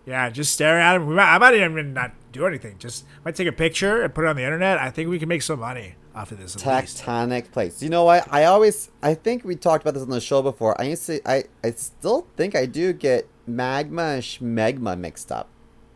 [0.05, 0.31] yeah.
[0.31, 1.07] Just staring at him.
[1.07, 2.77] We might, I might even not do anything.
[2.79, 4.79] Just might take a picture and put it on the internet.
[4.79, 6.55] I think we can make some money off of this.
[6.55, 7.83] Tectonic plates.
[7.83, 8.33] You know what?
[8.33, 10.81] I always, I think we talked about this on the show before.
[10.81, 15.49] I used to, I, I still think I do get magma and schmegma mixed up.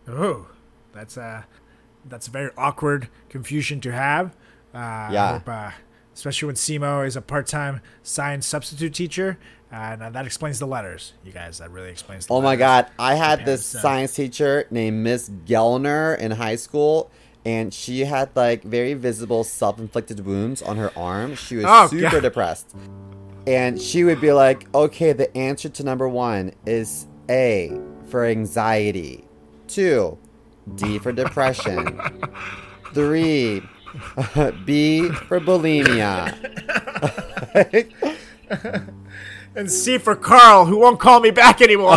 [0.09, 0.47] Oh,
[0.93, 1.43] that's uh
[2.09, 4.29] that's a very awkward confusion to have.
[4.75, 5.33] Uh, Yeah.
[5.35, 5.71] Hope, uh,
[6.15, 9.39] especially when Simo is a part-time science substitute teacher,
[9.73, 11.13] uh, and that explains the letters.
[11.25, 12.27] You guys, that really explains.
[12.27, 16.57] The Oh my god, I had this so- science teacher named Miss Gellner in high
[16.57, 17.11] school,
[17.45, 21.35] and she had like very visible self-inflicted wounds on her arm.
[21.35, 22.23] She was Oh, super God.
[22.23, 22.75] depressed.
[23.47, 29.25] And she would be like, "Okay, the answer to number 1 is A for anxiety.
[29.69, 30.19] 2,
[30.75, 32.01] D for depression.
[32.95, 33.61] 3,
[34.65, 36.35] B for bulimia."
[39.57, 41.97] And C for Carl, who won't call me back anymore.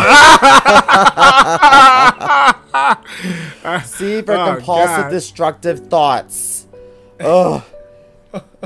[3.84, 5.10] C for Oh, compulsive God.
[5.10, 6.66] destructive thoughts.
[7.20, 7.62] Ugh.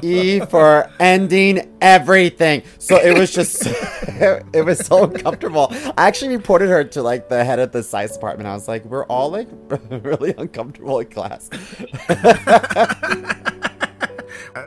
[0.02, 2.62] E for ending everything.
[2.78, 5.68] So it was just, it was so uncomfortable.
[5.96, 8.48] I actually reported her to like the head of the science department.
[8.48, 9.48] I was like, we're all like
[9.90, 11.50] really uncomfortable in class.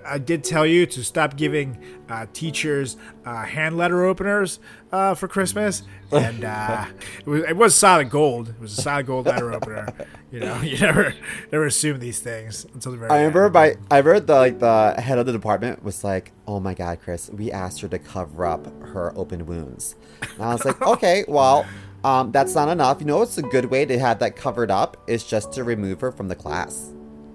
[0.05, 1.77] I did tell you to stop giving
[2.10, 4.60] uh, teachers uh, hand letter openers
[4.91, 6.86] uh, for Christmas, and uh,
[7.19, 8.49] it, was, it was solid gold.
[8.49, 9.88] It was a solid gold letter opener.
[10.31, 11.13] You know, you never
[11.51, 13.53] never assume these things until the very I remember end.
[13.53, 16.99] my, I remember the like the head of the department was like, "Oh my God,
[17.01, 21.25] Chris, we asked her to cover up her open wounds." And I was like, "Okay,
[21.27, 21.65] well,
[22.03, 22.99] um, that's not enough.
[22.99, 26.01] You know, what's a good way to have that covered up is just to remove
[26.01, 26.91] her from the class.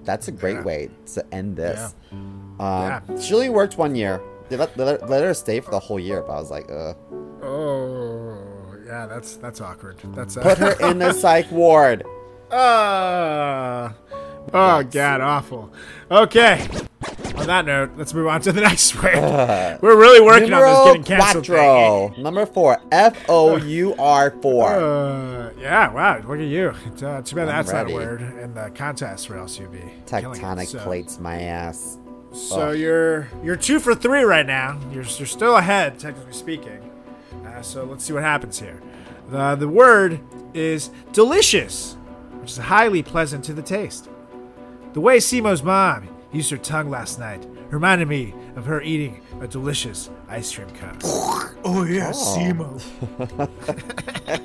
[0.07, 0.63] That's a great Yeah.
[0.63, 3.01] way to end this." Um, Yeah.
[3.21, 4.21] She only worked one year.
[4.49, 6.71] They let, let, her- let her stay for the whole year, but I was like,
[6.71, 6.97] "Ugh."
[7.43, 8.39] Oh,
[8.87, 9.97] yeah, that's that's awkward.
[10.15, 12.05] That's uh, Put her in the psych ward.
[12.51, 13.91] Uh,
[14.53, 15.73] oh god, awful.
[16.11, 16.67] Okay.
[17.37, 19.15] On that note, let's move on to the next word.
[19.83, 22.15] We're really working on this getting canceled.
[22.15, 22.23] thing.
[22.23, 22.79] Number four.
[22.91, 24.69] F O U R four.
[24.73, 26.73] Uh, yeah, wow, look at you.
[26.87, 27.93] It's, uh, too bad I'm that's ready.
[27.93, 30.07] not a word in the contest, or else you'd be it.
[30.07, 31.99] Tectonic So- plates my ass.
[32.33, 32.77] So Ugh.
[32.79, 34.79] you're you're two for three right now.
[34.91, 36.91] You're you're still ahead, technically speaking.
[37.47, 38.81] Uh, so let's see what happens here.
[39.31, 40.21] The the word
[40.55, 41.95] is delicious,
[42.41, 44.09] which is highly pleasant to the taste.
[44.93, 49.47] The way Simo's mom used her tongue last night reminded me of her eating a
[49.49, 50.99] delicious ice cream cone.
[51.65, 52.37] oh yeah, oh.
[52.37, 52.83] Simo.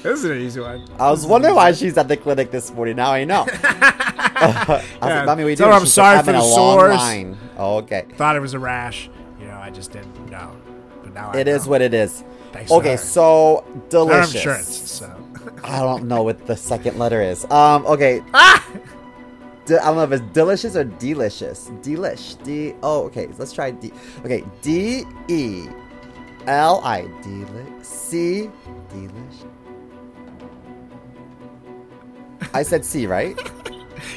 [0.02, 0.86] this is an easy one.
[0.98, 2.96] I was wondering why she's at the clinic this morning.
[2.96, 3.46] Now I know.
[3.52, 5.72] I was Yeah, like, Mommy, what are you tell doing?
[5.72, 8.06] her I'm She's sorry like, for the a long sores." line." Oh, okay.
[8.16, 9.10] Thought it was a rash.
[9.38, 10.56] You know, I just didn't know.
[11.02, 11.70] But now I It is know.
[11.70, 12.24] what it is.
[12.52, 14.34] Thanks Okay, so delicious.
[14.34, 15.19] insurance, so.
[15.64, 17.44] I don't know what the second letter is.
[17.50, 18.22] Um, okay.
[18.34, 18.66] Ah!
[19.66, 21.70] D- I don't know if it's delicious or delicious.
[21.82, 22.42] Delish.
[22.42, 22.74] D.
[22.82, 23.28] Oh, okay.
[23.38, 23.92] Let's try D.
[24.24, 24.42] Okay.
[24.62, 25.68] D E
[26.46, 27.02] L I.
[27.22, 27.84] Delish.
[27.84, 28.50] C.
[28.88, 29.46] Delish.
[32.52, 33.38] I said C, right?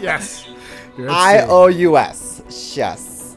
[0.00, 0.48] yes.
[0.96, 1.46] You're at I sea.
[1.48, 2.42] O U S.
[2.76, 3.36] Yes.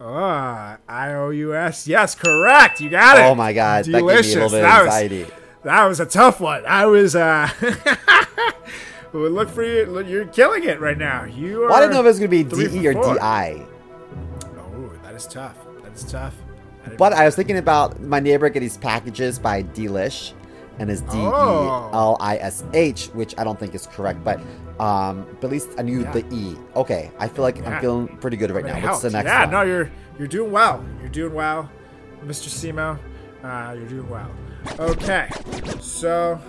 [0.00, 1.86] Ah, I O U S.
[1.86, 2.80] Yes, correct.
[2.80, 3.22] You got it.
[3.22, 4.34] Oh my god, that gave me a Delicious.
[4.34, 5.26] little bit of That was- anxiety.
[5.64, 6.64] That was a tough one.
[6.66, 7.48] I was uh
[9.12, 9.86] well, look for you.
[9.86, 11.24] Look, you're killing it right now.
[11.24, 12.94] You are Well, I didn't know if it was gonna be three D E or
[12.94, 13.14] four.
[13.14, 13.64] D I.
[14.58, 15.56] Oh, that is tough.
[15.82, 16.34] That is tough.
[16.98, 20.32] But I was thinking about my neighbor getting these packages by Delish,
[20.80, 24.40] and his D E L I S H, which I don't think is correct, but
[24.80, 26.10] um, but at least I knew Yeah.
[26.12, 26.56] the E.
[26.74, 27.76] Okay, I feel like Yeah.
[27.76, 28.80] I'm feeling pretty good right now.
[28.82, 29.50] What's the next yeah, one?
[29.52, 30.84] no, you're you're doing well.
[31.00, 31.70] You're doing well,
[32.24, 32.48] Mr.
[32.48, 32.98] Simo.
[33.44, 34.28] Uh, you're doing well.
[34.78, 35.28] Okay,
[35.80, 36.40] so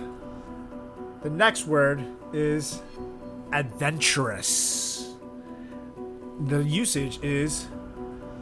[1.22, 2.82] the next word is
[3.52, 5.14] adventurous.
[6.46, 7.68] The usage is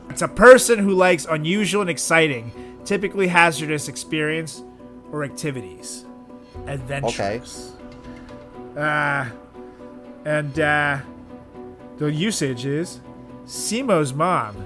[0.09, 4.63] it's a person who likes unusual and exciting, typically hazardous experience
[5.11, 6.05] or activities.
[6.67, 7.73] Adventurous.
[8.73, 8.81] Okay.
[8.81, 9.27] Uh,
[10.25, 10.99] and uh,
[11.99, 13.01] the usage is
[13.45, 14.57] Simo's mom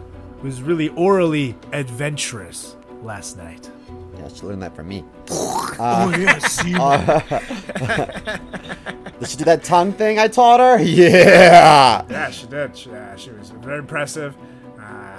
[0.43, 3.71] was really orally adventurous last night.
[4.27, 5.05] Yeah, she learned that from me.
[5.29, 7.23] oh yeah, Simo.
[9.21, 10.79] Did she do that tongue thing I taught her?
[10.87, 12.05] Yeah.
[12.09, 12.77] yeah, she did.
[12.77, 14.35] She, uh, she was very impressive.
[14.79, 15.19] Uh,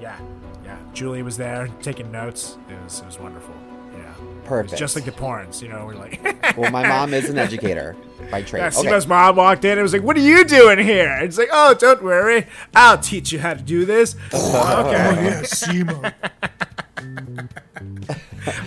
[0.00, 0.18] yeah,
[0.64, 0.78] yeah.
[0.92, 2.58] Julie was there taking notes.
[2.68, 3.54] It was, it was wonderful.
[3.92, 4.14] Yeah,
[4.44, 4.78] Perfect.
[4.78, 5.62] just like the porns.
[5.62, 6.20] You know, we're like.
[6.56, 7.96] Well, my mom is an educator
[8.30, 8.60] by trade.
[8.60, 8.88] Yeah, okay.
[8.88, 11.50] Simo's mom walked in and was like, "What are you doing here?" And it's like,
[11.52, 15.42] "Oh, don't worry, I'll teach you how to do this." okay.
[15.44, 16.12] Simo.
[17.16, 17.42] Uh,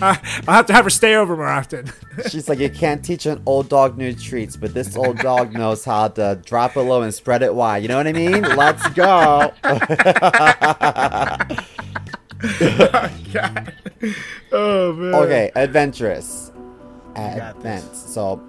[0.00, 1.90] I'll have to have her stay over more often.
[2.28, 5.84] She's like, you can't teach an old dog new treats, but this old dog knows
[5.84, 7.82] how to drop it low and spread it wide.
[7.82, 8.42] You know what I mean?
[8.42, 9.52] Let's go.
[13.32, 13.72] God.
[14.52, 15.14] Oh man.
[15.14, 16.50] Okay, adventurous.
[17.14, 17.94] got Advent.
[17.94, 18.40] So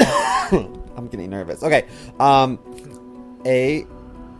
[0.00, 1.62] I'm getting nervous.
[1.62, 1.86] Okay.
[2.18, 2.58] Um
[3.46, 3.86] A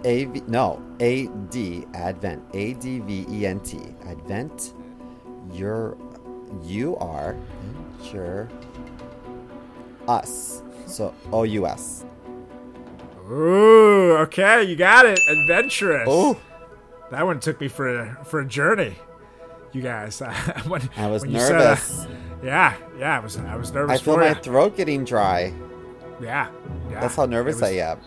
[0.04, 0.82] A V no.
[1.00, 2.42] A D Advent.
[2.54, 3.78] A D V E N T.
[4.06, 4.74] Advent.
[5.52, 5.96] You're
[6.62, 7.36] you are
[10.08, 10.62] us.
[10.86, 12.04] So O U S.
[13.30, 15.18] Ooh, okay, you got it.
[15.28, 16.06] Adventurous.
[16.08, 16.36] Oh,
[17.12, 18.96] That one took me for a, for a journey.
[19.72, 20.20] You guys,
[20.66, 22.06] when, I was you said, uh, nervous.
[22.42, 24.34] yeah, yeah, I was I was nervous I feel my ya.
[24.34, 25.54] throat getting dry.
[26.20, 26.50] yeah,
[26.90, 27.00] yeah.
[27.00, 28.00] That's how nervous It I am.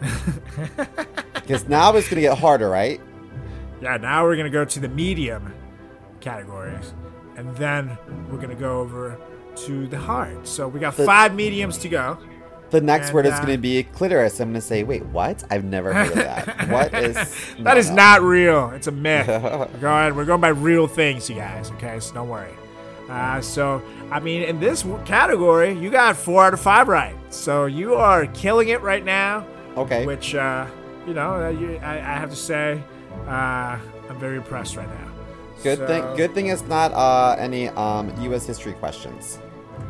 [1.34, 3.00] Because now it's gonna get harder, right?
[3.82, 5.52] Yeah, now we're gonna go to the medium
[6.20, 6.94] categories,
[7.36, 7.98] and then
[8.30, 9.18] we're gonna go over
[9.56, 10.46] to the hard.
[10.46, 12.18] So we got The- five mediums to go.
[12.70, 14.38] The next And, word is uh, going to be clitoris.
[14.38, 15.42] I'm going to say, wait, what?
[15.50, 16.68] I've never heard of that.
[16.68, 17.16] what is.
[17.58, 17.96] That is no.
[17.96, 18.70] not real.
[18.70, 19.26] It's a myth.
[19.28, 20.14] we're going.
[20.14, 21.72] We're going by real things, you guys.
[21.72, 22.52] Okay, so don't worry.
[23.08, 23.82] Uh, so
[24.12, 27.16] I mean, in this category, you got four out of five right.
[27.30, 29.44] So you are killing it right now.
[29.76, 30.04] Okay.
[30.06, 30.66] Which uh,
[31.06, 32.82] you know, uh, you, I, I have to say,
[33.26, 33.78] uh,
[34.08, 35.08] I'm very impressed right now.
[35.62, 36.16] Good So- thing.
[36.16, 38.46] Good thing it's not uh, any um, U.S.
[38.46, 39.38] history questions.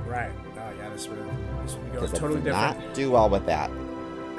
[0.07, 0.31] Right.
[0.57, 1.19] Oh yeah, this would
[1.65, 2.79] this would go totally different.
[2.79, 3.71] not do well with that.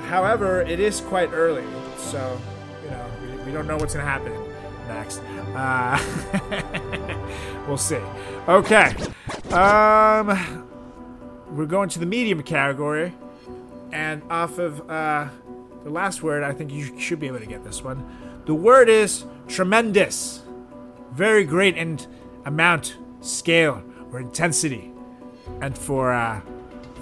[0.07, 1.63] However, it is quite early,
[1.97, 2.39] so
[2.83, 4.33] you know we, we don't know what's gonna happen
[4.87, 5.21] next.
[5.55, 5.97] Uh,
[7.67, 7.99] we'll see.
[8.47, 8.93] Okay,
[9.51, 10.67] um,
[11.51, 13.13] we're going to the medium category,
[13.91, 15.29] and off of uh,
[15.83, 18.05] the last word, I think you should be able to get this one.
[18.45, 20.43] The word is tremendous,
[21.11, 21.99] very great in
[22.45, 24.91] amount, scale, or intensity,
[25.61, 26.41] and for uh,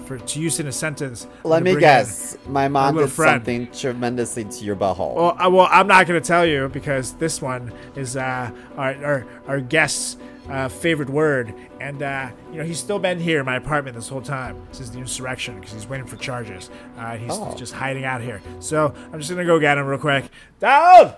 [0.06, 1.26] for to use in a sentence.
[1.44, 2.36] Let me guess.
[2.46, 3.38] My mom did friend.
[3.38, 5.14] something tremendously to your butthole.
[5.14, 9.04] Well, I, well, I'm not going to tell you because this one is uh, our,
[9.04, 10.16] our our guest's
[10.50, 14.08] uh, favorite word, and uh, you know he's still been here in my apartment this
[14.08, 16.70] whole time since the insurrection because he's waiting for charges.
[16.98, 17.54] Uh, he's Oh.
[17.56, 18.40] just hiding out here.
[18.58, 20.24] So I'm just gonna go get him real quick.
[20.58, 21.14] Donald,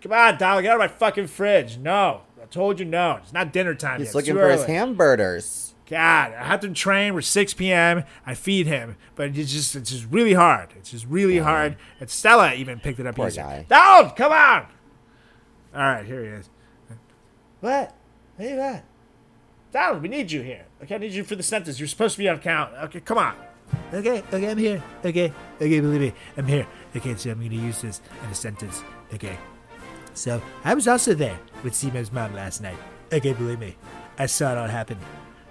[0.00, 1.78] come on, Donald, get out of my fucking fridge.
[1.78, 3.18] No, I told you no.
[3.22, 4.14] It's not dinner time He's yet.
[4.14, 4.72] looking for too his early.
[4.72, 5.66] hamburgers.
[5.88, 7.14] God, I have to train.
[7.14, 8.04] We're 6 p.m.
[8.24, 10.68] I feed him, but it's just it's just really hard.
[10.76, 11.76] It's just really hard.
[11.98, 13.38] And Stella even picked it up Poor easy.
[13.38, 13.66] guy.
[13.68, 14.66] Down, come on.
[15.74, 16.48] All right, here he is.
[17.60, 17.94] What?
[18.38, 18.82] Hey, what?
[19.72, 20.66] Donald, we need you here.
[20.82, 21.78] Okay, I need you for the sentence.
[21.78, 22.74] You're supposed to be on count.
[22.84, 23.34] Okay, come on.
[23.92, 24.82] Okay, okay, I'm here.
[25.04, 26.66] Okay, okay, believe me, I'm here.
[26.96, 28.82] Okay, so I'm gonna use this in a sentence.
[29.14, 29.38] Okay.
[30.14, 32.78] So I was also there with Simo's mom last night.
[33.12, 33.76] Okay, believe me,
[34.18, 34.98] I saw it all happen.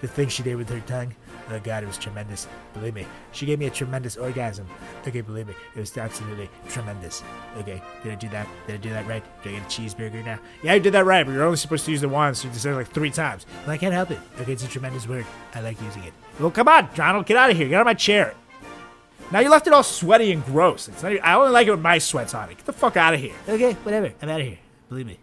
[0.01, 1.15] The thing she did with her tongue,
[1.51, 2.47] oh god, it was tremendous.
[2.73, 4.67] Believe me, she gave me a tremendous orgasm.
[5.07, 7.23] Okay, believe me, it was absolutely tremendous.
[7.57, 8.47] Okay, did I do that?
[8.67, 9.23] Did I do that right?
[9.43, 10.39] Did I get a cheeseburger now?
[10.63, 12.43] Yeah, I did that right, but you're only supposed to use it once.
[12.43, 13.45] You just said it like three times.
[13.65, 14.19] Well, I can't help it.
[14.39, 15.25] Okay, it's a tremendous word.
[15.53, 16.13] I like using it.
[16.39, 17.67] Well, come on, Donald, get out of here.
[17.67, 18.33] Get out of my chair.
[19.31, 20.87] Now you left it all sweaty and gross.
[20.87, 22.57] It's not even, I only like it with my sweats on it.
[22.57, 23.35] Get the fuck out of here.
[23.47, 24.11] Okay, whatever.
[24.21, 24.57] I'm out of here.
[24.89, 25.19] Believe me.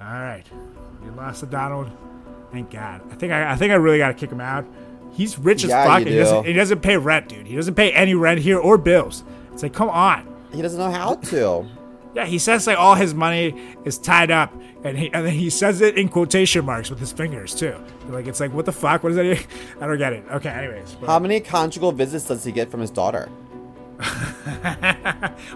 [0.00, 0.44] All right,
[1.04, 1.90] you lost to Donald.
[2.52, 3.02] Thank God.
[3.10, 4.64] I think I, I think I really got to kick him out.
[5.12, 5.98] He's rich as Yeah, fuck.
[6.00, 6.48] and He doesn't, do.
[6.48, 7.46] he doesn't pay rent, dude.
[7.46, 9.24] He doesn't pay any rent here or bills.
[9.52, 10.26] It's like, come on.
[10.52, 11.66] He doesn't know how to.
[12.14, 15.50] Yeah, he says like all his money is tied up, and he and then he
[15.50, 17.76] says it in quotation marks with his fingers too.
[18.08, 19.02] Like it's like, what the fuck?
[19.02, 19.46] What does that?
[19.80, 20.24] I don't get it.
[20.32, 23.28] Okay, anyways, but- How many conjugal visits does he get from his daughter?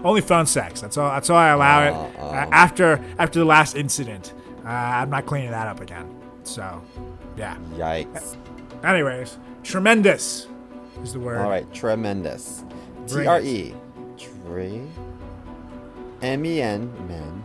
[0.03, 0.81] only phone sex.
[0.81, 1.09] That's all.
[1.11, 1.93] That's all I allow it.
[2.19, 4.33] Uh, after after the last incident,
[4.65, 6.07] uh, I'm not cleaning that up again.
[6.43, 6.81] So,
[7.37, 7.57] yeah.
[7.75, 8.35] Yikes.
[8.83, 10.47] Anyways, tremendous
[11.01, 11.37] is the word.
[11.37, 12.63] All right, tremendous.
[13.07, 13.41] T R.
[13.41, 13.73] E.
[14.17, 14.81] Tre.
[16.21, 16.91] M E N.
[17.07, 17.43] Men.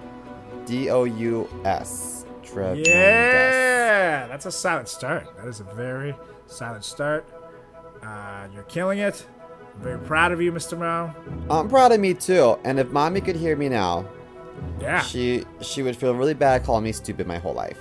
[0.67, 2.25] D O U S.
[2.43, 2.89] Tremendous.
[2.89, 5.27] Yeah, that's a silent start.
[5.37, 6.15] That is a very
[6.47, 7.27] silent start.
[8.03, 9.25] Uh, you're killing it.
[9.77, 10.77] I'm very proud of you, Mr.
[10.79, 11.13] Mo.
[11.51, 12.59] I'm proud of me too.
[12.65, 14.07] And if mommy could hear me now,
[14.81, 17.79] Yeah, she she would feel really bad calling me stupid my whole life.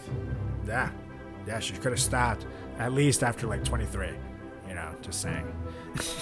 [0.68, 0.90] yeah,
[1.48, 1.60] yeah.
[1.60, 2.46] She could have stopped
[2.80, 4.10] at least after like 23.
[4.68, 5.54] You know, just saying.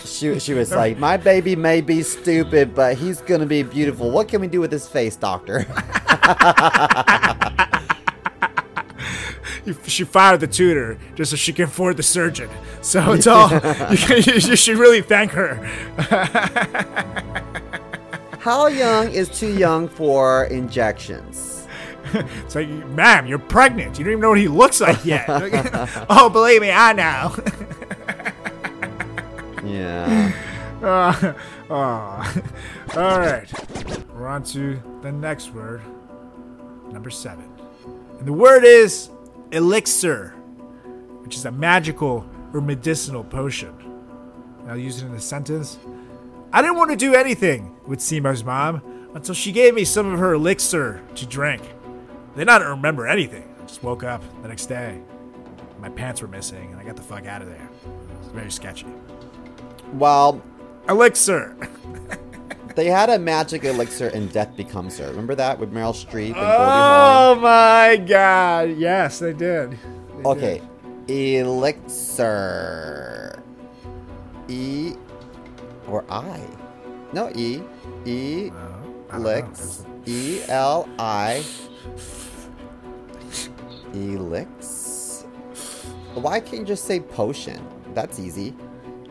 [0.05, 4.11] She she was like, my baby may be stupid, but he's gonna be beautiful.
[4.11, 5.65] What can we do with his face, doctor?
[9.87, 12.49] She fired the tutor just so she can afford the surgeon.
[12.81, 13.49] So it's all.
[13.51, 15.55] you, you should really thank her.
[18.39, 21.54] How young is too young for injections?
[22.45, 23.97] It's like, ma'am, you're pregnant.
[23.97, 25.25] You don't even know what he looks like yet.
[26.09, 27.35] oh, believe me, I know.
[29.65, 30.31] Yeah.
[30.83, 31.33] Uh,
[31.71, 32.43] oh.
[32.95, 33.51] All right.
[34.13, 35.81] We're on to the next word,
[36.91, 37.51] number seven.
[38.19, 39.09] And the word is
[39.51, 40.29] elixir,
[41.23, 43.73] which is a magical or medicinal potion.
[44.67, 45.79] I'll use it in a sentence.
[46.53, 48.81] I didn't want to do anything with Simo's mom
[49.15, 51.63] until she gave me some of her elixir to drink.
[52.35, 53.47] Then I don't remember anything.
[53.61, 54.99] I just woke up the next day.
[55.79, 57.69] My pants were missing, and I got the fuck out of there.
[57.83, 58.87] It was very sketchy.
[59.93, 60.41] Well,
[60.89, 61.55] Elixir.
[62.75, 65.07] they had a magic elixir in Death Becomes Her.
[65.07, 68.77] Remember that with Meryl Streep and Goldie Oh my god.
[68.77, 69.71] Yes, they did.
[69.71, 69.77] They
[70.23, 70.37] Hawn?
[70.37, 70.61] Okay.
[71.07, 72.51] Elixir.
[74.47, 74.93] E
[75.87, 76.41] or I?
[77.13, 77.61] No, E.
[78.05, 78.49] E.
[78.49, 78.53] Uh,
[79.09, 79.29] I don't know.
[79.29, 79.85] Elix.
[80.07, 81.43] E L I.
[83.95, 85.23] Elix.
[86.15, 87.65] Why can't you just say potion?
[87.93, 88.53] That's easy.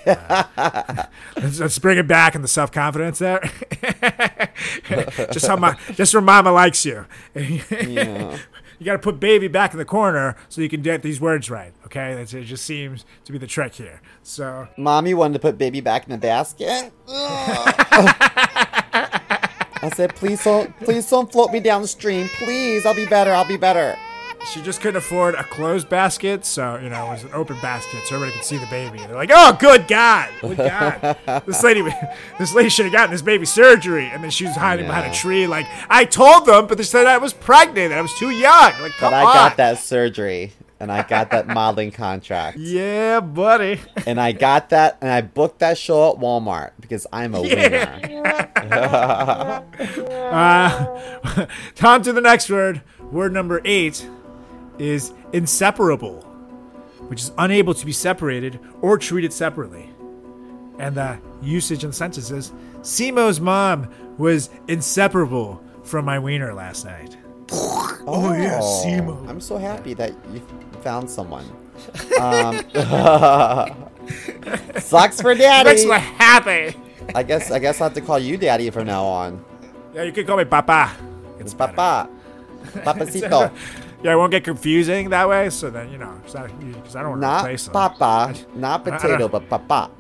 [0.08, 0.44] uh,
[1.36, 3.42] let's, let's bring it back in the self confidence there.
[5.32, 7.06] just how my, just where mama likes you.
[7.36, 8.38] yeah.
[8.80, 11.50] You got to put baby back in the corner so you can get these words
[11.50, 11.74] right.
[11.86, 14.02] Okay, That's, it just seems to be the trick here.
[14.24, 16.94] So Mommy wanted to put baby back in the basket.
[19.82, 22.30] I said, please don't, please don't float me downstream.
[22.30, 23.32] Please, I'll be better.
[23.34, 23.98] I'll be better.
[24.48, 28.02] She just couldn't afford a closed basket, so you know it was an open basket,
[28.06, 29.00] so everybody could see the baby.
[29.00, 31.82] And They're like, "Oh, good God, good God, this lady,
[32.40, 35.16] this lady should have gotten this baby surgery." And then she was hiding behind a
[35.16, 38.30] tree, like, "I told them, but they said I was pregnant and I was too
[38.30, 39.34] young." Like, come But I on.
[39.34, 40.54] got that surgery.
[40.82, 42.58] and I got that modeling contract.
[42.58, 43.82] Yeah, buddy.
[44.08, 48.02] And I got that, and I booked that show at Walmart because I'm a winner.
[50.32, 51.46] Uh,
[51.84, 52.82] on to the next word.
[53.12, 54.08] Word number eight
[54.80, 56.22] is inseparable,
[57.08, 59.90] which is unable to be separated or treated separately.
[60.80, 62.52] And the usage in the sentence is
[62.82, 67.18] Simo's mom was inseparable from my wiener last night.
[67.52, 69.28] Oh, yeah, Simo.
[69.28, 70.42] I'm so happy that you
[70.82, 71.46] found someone.
[72.20, 72.60] Um,
[74.80, 75.70] sucks for daddy.
[75.70, 76.76] Makes me happy.
[77.16, 79.46] I guess I guess I'll have to call you daddy from now on.
[79.94, 80.92] Yeah, you can call me Papa.
[81.40, 82.10] It's Papa.
[82.84, 83.52] Papacito.
[84.02, 85.50] Yeah, it won't get confusing that way.
[85.50, 87.74] So then, you know, because I, I don't want to replace them.
[87.74, 89.92] Not Papa, not I- I potato, but Papa.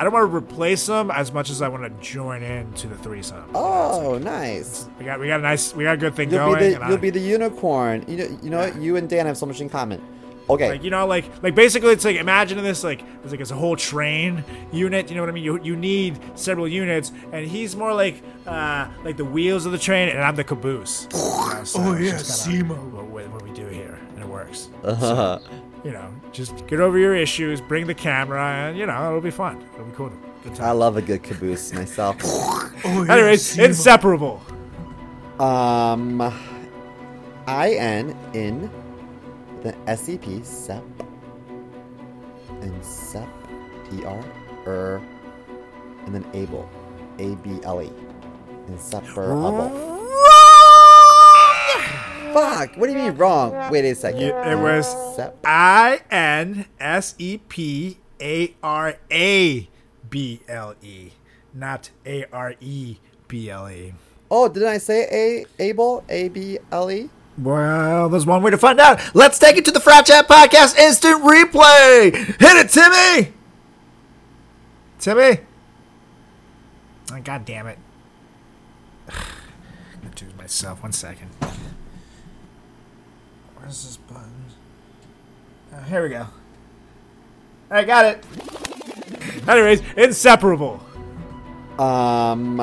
[0.00, 2.86] I don't want to replace them as much as I want to join in to
[2.86, 3.50] the threesome.
[3.52, 4.88] Oh, nice.
[4.96, 6.58] We got we got a nice we got a good thing You'll going.
[6.60, 8.04] be the you'll be the unicorn.
[8.06, 8.76] You know, you know what?
[8.80, 10.00] You and Dan have so much in common.
[10.50, 10.70] Okay.
[10.70, 13.56] like you know like like basically it's like imagine this like it's like it's a
[13.56, 14.42] whole train
[14.72, 15.44] unit you know what i mean?
[15.44, 19.78] You, you need several units and he's more like uh like the wheels of the
[19.78, 21.06] train and i'm the caboose.
[21.74, 24.68] Oh yeah Simo what, what, we do here and it works.
[24.84, 25.38] Uh-huh.
[25.84, 29.30] you know just get over your issues bring the camera and you know it'll be
[29.30, 29.62] fun.
[29.74, 30.12] It'll be cool.
[30.44, 32.16] Good I love a good caboose myself.
[32.22, 34.40] oh, yeah, anyways inseparable.
[35.40, 36.20] Um,
[37.46, 38.70] I N in
[39.62, 40.84] the S E P SEP
[42.62, 43.28] and SEP
[43.92, 44.24] E R
[44.66, 45.02] er
[46.06, 46.68] and then able
[47.18, 49.98] A B L E and inseparable.
[52.32, 52.76] Fuck!
[52.76, 53.70] What do you mean wrong?
[53.70, 54.22] Wait a second.
[54.22, 54.86] It was
[55.16, 59.68] Sep- I N S E P A R A
[60.08, 61.10] B L E,
[61.54, 63.94] not A R E B L E.
[64.30, 67.08] Oh, didn't I say A able A B L E?
[67.38, 69.00] Well, there's one way to find out.
[69.14, 72.12] Let's take it to the Frat Chat Podcast Instant Replay.
[72.14, 73.32] Hit it, Timmy.
[74.98, 75.40] Timmy.
[77.12, 77.78] Oh, God damn it.
[79.08, 80.82] I'm do it myself.
[80.82, 81.28] One second.
[83.56, 84.44] Where's this button?
[85.74, 86.26] Oh, here we go.
[87.70, 88.24] I got it.
[89.46, 90.84] Anyways, inseparable.
[91.78, 92.60] Um,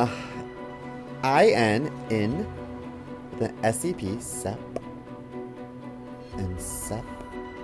[1.23, 2.45] I N in
[3.39, 4.59] the S E P SEP
[6.37, 7.05] and SEP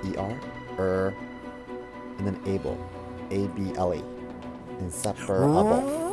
[0.05, 0.39] E R
[0.79, 1.13] er
[2.17, 2.77] and then able
[3.31, 4.03] A B L E.
[4.79, 6.11] Inseparable.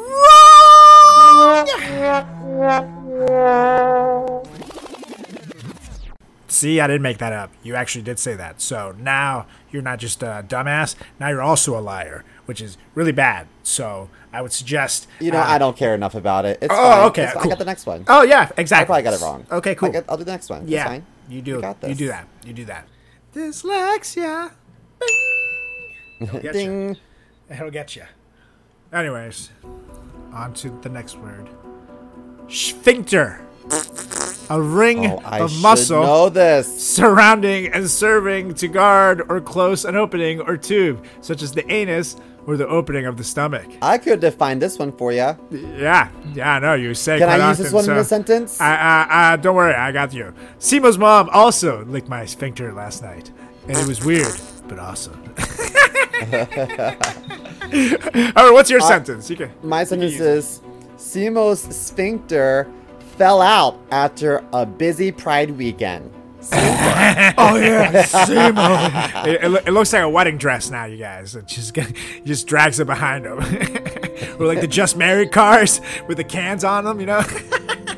[6.51, 7.53] See, I didn't make that up.
[7.62, 8.61] You actually did say that.
[8.62, 10.94] So now you're not just a dumbass.
[11.20, 13.46] Now you're also a liar, which is really bad.
[13.62, 15.07] So I would suggest.
[15.20, 16.59] You know, uh, I don't care enough about it.
[16.62, 17.07] It's Oh, fine.
[17.09, 17.42] okay, It's cool.
[17.42, 18.05] I got the next one.
[18.09, 18.82] Oh yeah, exactly.
[18.82, 19.46] I probably got it wrong.
[19.53, 19.90] Okay, cool.
[19.90, 20.66] Got, I'll do the next one.
[20.66, 21.07] Yeah, fine.
[21.28, 21.62] you do.
[21.86, 22.26] You do that.
[22.46, 22.88] You do that.
[23.34, 24.53] Dyslexia.
[24.99, 25.09] Bing.
[26.20, 26.88] It'll Ding.
[26.90, 26.96] you.
[27.51, 28.05] It'll get you.
[28.92, 29.51] Anyways,
[30.32, 31.46] on to the next word.
[32.49, 33.44] Sphincter.
[34.51, 36.66] A ring Oh, of muscle know this.
[36.82, 42.16] surrounding and serving to guard or close an opening or tube, such as the anus
[42.46, 43.66] or the opening of the stomach.
[43.82, 45.36] I could define this one for you.
[45.51, 47.18] Yeah, yeah, I know you say.
[47.18, 48.59] Can I use this one so- in a sentence?
[48.61, 50.32] I, I, I, don't worry, I got you.
[50.59, 53.30] Simo's mom also licked my sphincter last night,
[53.68, 54.34] and it was weird,
[54.66, 55.22] but awesome.
[57.68, 59.28] All right, what's your sentence?
[59.28, 59.53] You can.
[59.62, 60.62] My you sentence is
[60.96, 62.66] Simo's sphincter
[63.18, 66.10] fell out after a busy Pride weekend.
[67.40, 69.26] Oh yeah, Simo.
[69.26, 71.34] it, it, loo- it looks like a wedding dress now, you guys.
[71.36, 73.38] It just get- he just drags it behind him,
[74.40, 77.22] or like the just married cars with the cans on them, you know.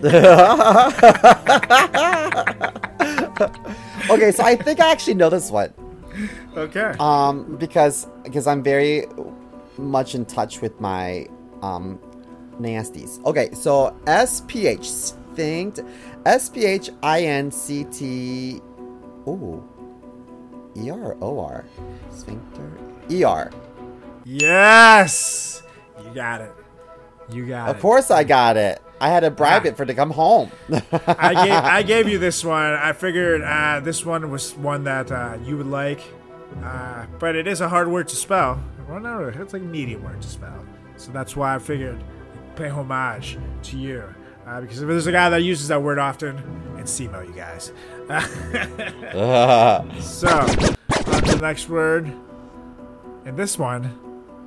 [4.11, 5.73] Okay, so I think I actually know this one.
[6.57, 6.95] okay.
[6.99, 9.07] Um, because because I'm very
[9.79, 11.27] much in touch with my
[11.63, 11.99] um
[12.61, 13.25] nasties.
[13.25, 15.81] Okay, so SPH sphinct
[16.27, 18.61] S P H I N C T
[19.27, 19.63] Ooh.
[20.77, 21.65] E R O R.
[22.11, 22.73] Sphincter.
[23.11, 23.51] E R.
[24.25, 25.63] yes,
[26.05, 26.53] you got it.
[27.33, 27.77] You got it.
[27.77, 28.81] Of course I got it.
[29.01, 29.71] I had to bribe Yeah.
[29.71, 30.51] it for it to come home.
[30.71, 32.73] I gave I gave you this one.
[32.75, 36.01] I figured uh, this one was one that uh, you would like,
[36.63, 38.63] uh, but it is a hard word to spell.
[38.89, 40.65] Well, no, it's like a medium word to spell.
[40.97, 42.03] So that's why I figured
[42.61, 44.05] pay homage to you,
[44.47, 46.37] uh, because there's a guy that uses that word often,
[46.79, 47.73] it's Simo, you guys.
[50.03, 52.13] so on to the next word,
[53.25, 53.99] and this one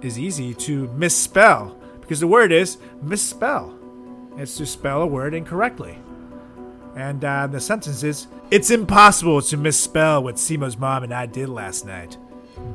[0.01, 3.75] is easy to misspell because the word is misspell.
[4.37, 5.97] It's to spell a word incorrectly.
[6.95, 11.49] And uh, the sentence is It's impossible to misspell what Simo's mom and I did
[11.49, 12.17] last night.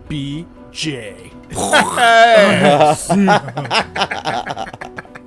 [0.09, 1.33] BJ.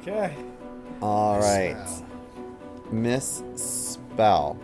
[0.00, 0.36] okay.
[1.00, 1.76] All right.
[2.90, 4.58] Misspell.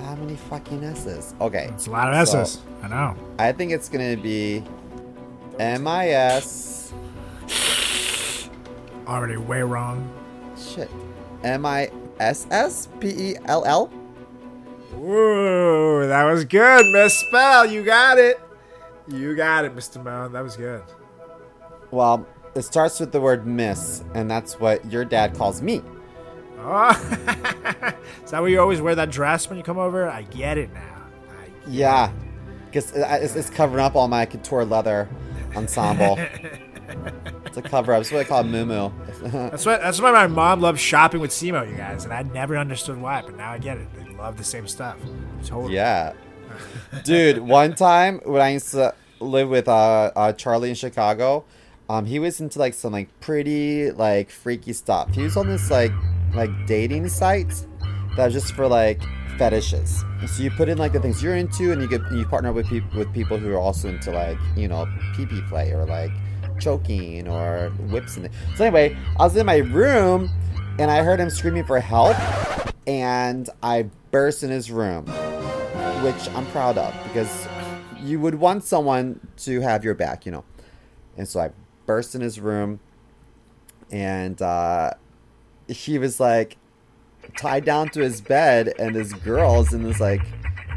[0.00, 1.34] How many fucking S's?
[1.40, 1.68] Okay.
[1.74, 2.62] It's a lot of so S's.
[2.82, 3.16] I know.
[3.38, 4.62] I think it's gonna be
[5.58, 6.92] M I S.
[9.06, 10.10] Already way wrong.
[10.56, 10.90] Shit.
[11.44, 11.90] M I
[12.20, 13.90] S S P E L L.
[15.00, 16.86] Ooh, that was good.
[16.92, 17.66] Misspell.
[17.66, 18.40] You got it.
[19.10, 20.02] You got it, Mr.
[20.02, 20.32] Moan.
[20.32, 20.82] That was good.
[21.90, 25.82] Well, it starts with the word miss, and that's what your dad calls me.
[26.58, 26.90] Oh.
[28.24, 30.08] Is that why you always wear that dress when you come over?
[30.08, 31.06] I get it now.
[31.30, 32.12] I Yeah,
[32.66, 35.08] because uh, it's, it's covering up all my couture leather
[35.56, 36.18] ensemble.
[37.46, 38.00] it's a cover up.
[38.02, 38.90] It's what I call Moo Moo.
[39.22, 42.56] That's why that's why my mom loves shopping with Simo, you guys, and I never
[42.58, 43.88] understood why, but now I get it.
[43.94, 44.98] They love the same stuff.
[45.44, 45.74] Totally.
[45.74, 46.12] yeah.
[47.04, 51.44] Dude, one time when I used to live with uh, uh, Charlie in Chicago,
[51.88, 55.14] um, he was into like some like pretty like freaky stuff.
[55.14, 55.92] He was on this like
[56.34, 57.66] like dating site
[58.16, 59.00] that was just for like
[59.38, 60.04] fetishes.
[60.26, 62.68] So you put in like the things you're into, and you get you partner with
[62.68, 64.86] people with people who are also into like you know
[65.16, 66.10] pee pee play or like
[66.60, 70.28] choking or whips and so anyway, I was in my room
[70.78, 72.16] and I heard him screaming for help,
[72.86, 75.06] and I burst in his room,
[76.02, 77.48] which I'm proud of because
[78.00, 80.44] you would want someone to have your back, you know.
[81.16, 81.50] And so I
[81.86, 82.80] burst in his room,
[83.90, 84.92] and uh,
[85.66, 86.56] he was like
[87.36, 90.22] tied down to his bed, and his girls in this like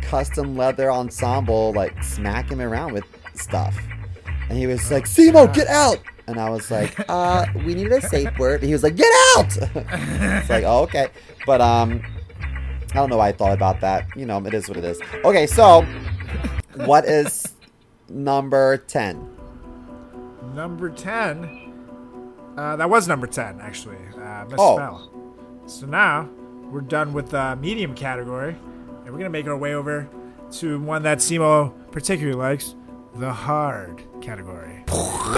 [0.01, 3.05] custom leather ensemble like smacking him around with
[3.35, 3.77] stuff.
[4.49, 5.99] And he was like, Simo, get out!
[6.27, 8.61] And I was like, uh, we need a safe word.
[8.61, 9.57] And he was like, get out!
[9.75, 11.07] it's like, oh, okay.
[11.45, 12.03] But um,
[12.91, 14.05] I don't know why I thought about that.
[14.15, 14.99] You know, it is what it is.
[15.23, 15.85] Okay, so
[16.75, 17.47] what is
[18.09, 19.29] number 10?
[20.53, 21.73] Number ten.
[22.57, 23.95] Uh, that was number ten, actually.
[24.17, 24.75] Uh, Oh.
[24.75, 25.11] misspell.
[25.67, 26.27] So now
[26.69, 28.57] we're done with the medium category,
[29.05, 30.09] and we're gonna make our way over
[30.59, 32.75] to one that Simo particularly likes,
[33.15, 34.83] the hard category.
[34.89, 35.33] oh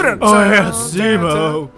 [0.50, 1.70] yeah, Simo.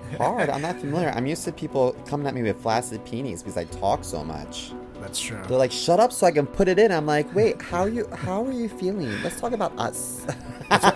[0.18, 0.50] Hard.
[0.50, 1.10] I'm not familiar.
[1.10, 4.72] I'm used to people coming at me with flaccid peenies because I talk so much.
[5.00, 5.40] That's true.
[5.46, 6.90] They're like, "Shut up," so I can put it in.
[6.90, 8.08] I'm like, "Wait, how are you?
[8.14, 9.10] How are you feeling?
[9.22, 10.26] Let's talk about us."
[10.68, 10.90] That's why,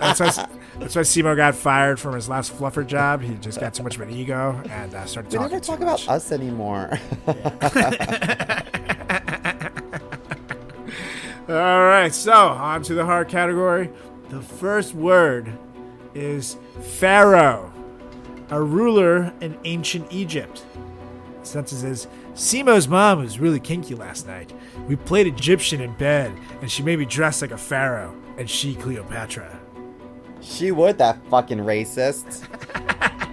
[0.79, 3.21] that's why Simo got fired from his last fluffer job.
[3.21, 5.71] He just got too much of an ego and uh, started we talking never too
[5.71, 6.03] talk much.
[6.03, 6.99] about us anymore.
[11.49, 13.89] All right, so on to the hard category.
[14.29, 15.51] The first word
[16.13, 17.71] is Pharaoh,
[18.49, 20.63] a ruler in ancient Egypt.
[21.43, 24.53] Sentence is Simo's mom was really kinky last night.
[24.87, 26.31] We played Egyptian in bed,
[26.61, 29.59] and she made me dress like a pharaoh, and she Cleopatra.
[30.41, 32.47] she would that fucking racist.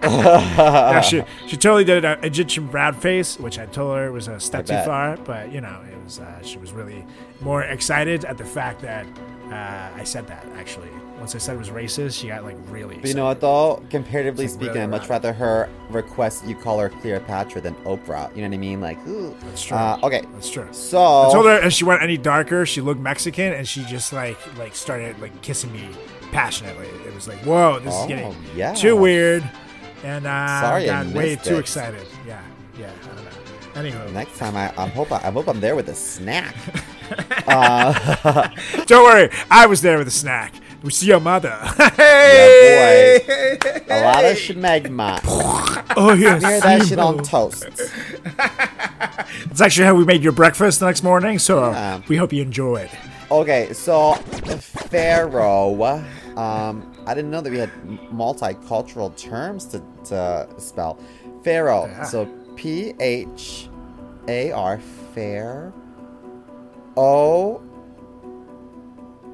[1.05, 4.67] she she totally did an Egyptian brown face, which I told her was a step
[4.67, 5.17] too far.
[5.19, 7.05] But you know, it was uh, she was really
[7.41, 9.07] more excited at the fact that
[9.51, 10.47] uh, I said that.
[10.57, 10.91] Actually,
[11.21, 12.97] once I said it was racist, she got like really.
[12.97, 13.85] But you know what though?
[13.91, 18.35] Comparatively It's speaking, really I'd much rather her request you call her Cleopatra than Oprah.
[18.35, 18.81] You know what I mean?
[18.81, 19.37] Like, ooh.
[19.45, 19.77] That's true.
[19.77, 20.67] Uh, okay, That's true.
[20.73, 24.13] so I told her if she went any darker, she looked Mexican, and she just
[24.13, 25.89] like like started like kissing me
[26.33, 26.87] passionately.
[27.07, 28.73] It was like, whoa, this Oh, is getting yeah.
[28.75, 29.49] too weird,
[30.03, 32.07] and uh, Sorry, I got way missed too excited.
[32.27, 32.41] Yeah,
[32.79, 32.91] yeah.
[33.03, 33.31] I don't know.
[33.75, 36.57] Anywho, next time I, I hope I, I hope I'm there with a snack.
[37.47, 38.49] uh,
[38.87, 40.55] don't worry, I was there with a snack.
[40.83, 41.57] We see your mother.
[41.79, 45.21] yeah, hey, boy, a lot of schmegma.
[45.97, 47.65] Oh yes, Smear that shit on toast.
[49.51, 52.01] It's actually how we made your breakfast the next morning, so Yeah.
[52.09, 52.91] we hope you enjoy it.
[53.31, 54.15] Okay, so
[54.91, 56.03] Pharaoh.
[56.37, 57.71] Um, I didn't know that we had
[58.13, 60.99] multicultural terms to, to spell.
[61.45, 61.87] Pharaoh.
[61.87, 62.05] Yeah.
[62.05, 62.27] So
[62.57, 63.69] P H
[64.29, 64.81] A R
[65.15, 65.73] fair.
[66.97, 67.63] O.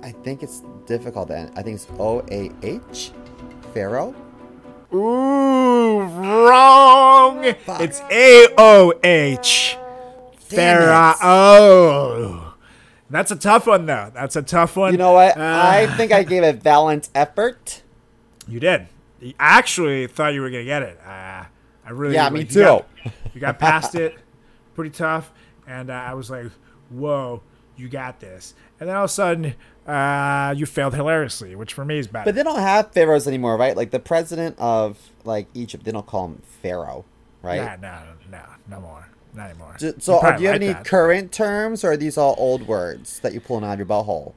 [0.02, 1.52] I think it's difficult then.
[1.56, 3.10] I think it's O A H.
[3.74, 4.14] Pharaoh.
[4.92, 7.40] Ooh, wrong.
[7.44, 9.76] It's A O H.
[10.38, 12.54] Pharaoh.
[13.08, 14.10] That's a tough one, though.
[14.14, 14.92] That's a tough one.
[14.92, 15.36] You know what?
[15.36, 17.82] Uh, I think I gave a valiant effort.
[18.48, 18.88] you did.
[19.22, 20.98] I actually thought you were gonna get it.
[21.04, 21.44] Uh,
[21.84, 22.14] I really.
[22.14, 23.10] Yeah, me like, you got- too.
[23.34, 24.16] You got, past it,
[24.74, 25.30] pretty tough,
[25.66, 26.46] and uh, I was like,
[26.88, 27.42] "Whoa,
[27.76, 28.54] You got this.
[28.80, 29.54] And then all of a sudden,
[29.86, 32.24] uh, you failed hilariously, which for me is bad.
[32.24, 33.76] But they don't have pharaohs anymore, right?
[33.76, 37.04] Like the president of like Egypt, they don't call him pharaoh,
[37.42, 37.56] right?
[37.56, 39.08] Yeah, no, no, no more.
[39.34, 39.76] Not anymore.
[39.78, 40.84] Do- So, do you have like any that.
[40.86, 44.32] current terms, or are these all old words that you're pulling out of your butthole?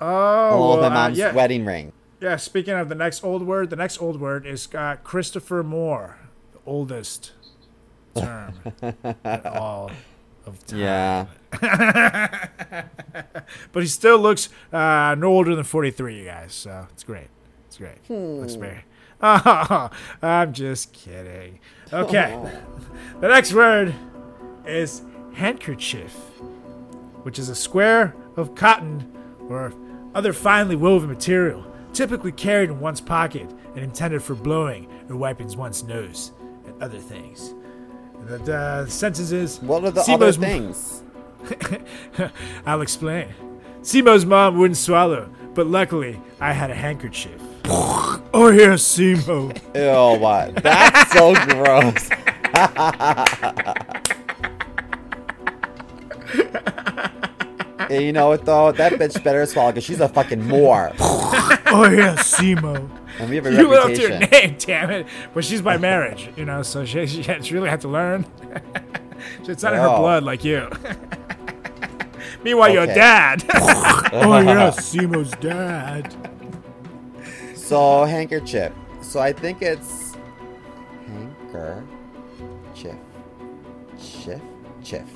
[0.00, 0.08] Oh,
[0.50, 1.32] Oh, well, my uh, mom's yeah.
[1.32, 1.92] wedding ring.
[2.20, 6.18] Yeah, speaking of the next old word, the next old word is uh, Christopher Moore,
[6.52, 7.32] the oldest
[8.14, 8.54] term
[9.24, 9.90] at all
[10.50, 10.78] of time.
[10.78, 11.26] Yeah.
[13.72, 16.52] But he still looks uh, no older than 43, you guys.
[16.52, 17.28] So it's great.
[17.66, 17.98] It's great.
[18.08, 18.60] Looks Hmm.
[18.60, 18.84] very.
[19.22, 19.90] Oh,
[20.22, 21.58] I'm just kidding.
[21.92, 22.38] Okay.
[23.20, 23.94] the next word
[24.66, 25.02] is
[25.34, 26.12] handkerchief,
[27.22, 29.10] which is a square of cotton
[29.48, 29.72] or
[30.14, 35.48] other finely woven material, typically carried in one's pocket and intended for blowing or wiping
[35.56, 36.32] one's nose
[36.66, 37.54] and other things.
[38.26, 41.02] The, the uh, sentence is What are the Simo's other things?
[42.66, 43.28] I'll explain.
[43.82, 47.40] Simo's mom wouldn't swallow, but luckily I had a handkerchief.
[47.64, 49.58] oh yeah, Simo.
[49.74, 50.54] oh what?
[50.56, 52.10] That's so gross.
[57.90, 58.70] You know what though?
[58.72, 62.88] That bitch better swallow because she's a fucking Moor, Oh yeah, Simo.
[63.20, 65.06] And we have a You live up to your name, damn it.
[65.34, 68.24] But she's by marriage, you know, so she, she, she really had to learn.
[69.46, 69.98] it's not in her Oh.
[69.98, 70.68] blood like you.
[72.42, 72.94] Meanwhile, your Okay.
[72.94, 73.44] dad.
[74.12, 76.14] oh yeah, Simo's dad.
[77.54, 78.72] So handkerchief.
[79.02, 80.16] So I think it's
[81.06, 81.84] hanker,
[82.74, 82.96] chiff,
[83.98, 84.40] chiff,
[84.82, 85.08] chiff,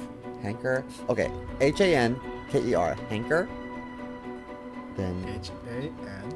[0.43, 0.85] hanker.
[1.09, 1.31] Okay,
[1.61, 3.49] H A N K E R, hanker.
[4.97, 6.23] Then H A N K R.
[6.31, 6.34] Key.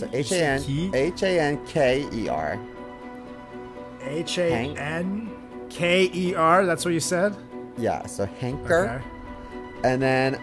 [0.00, 0.90] So H A N.
[0.94, 2.58] H A N K E R.
[4.02, 5.30] H A N
[5.70, 6.66] K E R.
[6.66, 7.36] That's what you said.
[7.78, 9.02] Yeah, so hanker.
[9.02, 9.88] Okay.
[9.88, 10.38] And then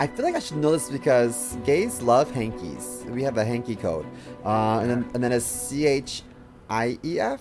[0.00, 3.04] I feel like I should know this because gays love hankies.
[3.08, 4.06] We have a hanky code.
[4.44, 6.22] Uh, and then and then it's C H
[6.68, 7.40] I E F,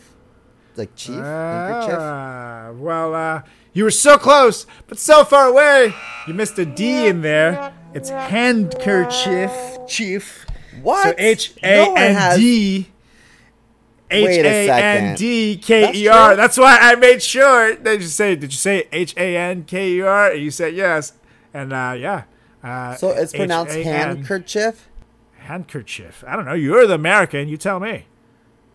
[0.76, 1.22] like chief.
[1.22, 3.42] Ah, well, uh,
[3.74, 5.94] you were so close, but so far away.
[6.28, 7.74] You missed a D in there.
[7.94, 9.52] It's handkerchief,
[9.88, 10.46] chief.
[10.82, 11.04] What?
[11.08, 12.88] So H A N D.
[14.10, 16.36] H a N D K E R.
[16.36, 17.76] That's why I made sure.
[17.76, 18.36] Did you say?
[18.36, 20.32] Did you say H A N K E R?
[20.32, 21.14] And You said yes,
[21.54, 22.24] and uh, yeah.
[22.64, 24.88] Uh, So it's pronounced H-A-N handkerchief.
[25.40, 26.24] handkerchief.
[26.28, 26.54] I don't know.
[26.54, 27.48] You're the American.
[27.48, 28.06] You tell me.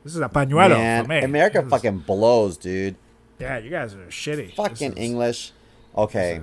[0.03, 1.18] This is a pañuelo Man, for me.
[1.20, 2.97] America is- fucking blows, dude.
[3.38, 4.55] Yeah, you guys are shitty.
[4.55, 5.53] Fucking is- English.
[5.97, 6.40] Okay.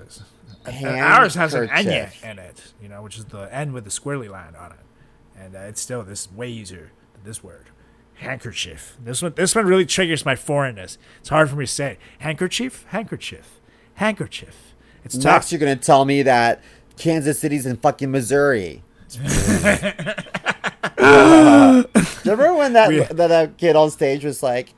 [0.66, 3.90] And ours has an enya in it, you know, which is the N with the
[3.90, 4.78] squirrely line on it,
[5.38, 7.68] and uh, it's still this way easier than this word,
[8.16, 8.98] handkerchief.
[9.04, 10.98] This one, this one really triggers my foreignness.
[11.20, 13.60] It's hard for me to say handkerchief, handkerchief,
[13.96, 14.76] handkerchief.
[15.06, 15.26] It's tough.
[15.36, 16.64] Next, you're gonna tell me that
[16.98, 18.84] Kansas City's in fucking Missouri.
[22.26, 24.74] Remember when that We- that, that kid on stage was like,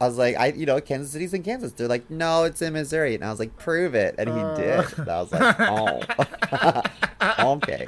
[0.00, 1.72] I was like, I you know, Kansas City's in Kansas.
[1.72, 4.98] They're like, no, it's in Missouri, and I was like, prove it, and he did.
[4.98, 6.00] And I was like, oh,
[7.56, 7.86] okay.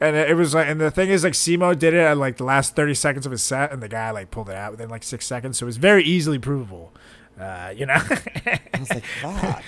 [0.00, 2.36] And it it was like, and the thing is, like, Simo did it at like
[2.36, 4.90] the last thirty seconds of his set, and the guy like pulled it out within
[4.90, 6.92] like six seconds, so it was very easily provable.
[7.40, 7.94] Uh, you know.
[7.94, 9.62] I was like, fuck.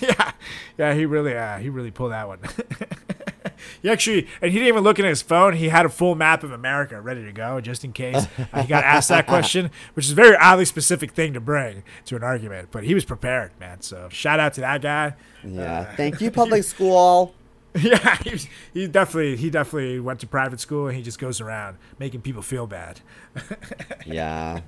[0.00, 0.32] yeah,
[0.78, 2.38] yeah, he really, uh, he really pulled that one.
[3.82, 5.54] he actually, and he didn't even look at his phone.
[5.54, 8.68] He had a full map of America ready to go, just in case uh, he
[8.68, 12.22] got asked that question, which is a very oddly specific thing to bring to an
[12.22, 12.68] argument.
[12.70, 13.80] But he was prepared, man.
[13.80, 15.14] So shout out to that guy.
[15.44, 15.84] Yeah.
[15.96, 17.34] Thank you, public school.
[17.74, 21.42] Yeah, he, was, he definitely, he definitely went to private school, and he just goes
[21.42, 23.00] around making people feel bad.
[24.06, 24.60] Yeah.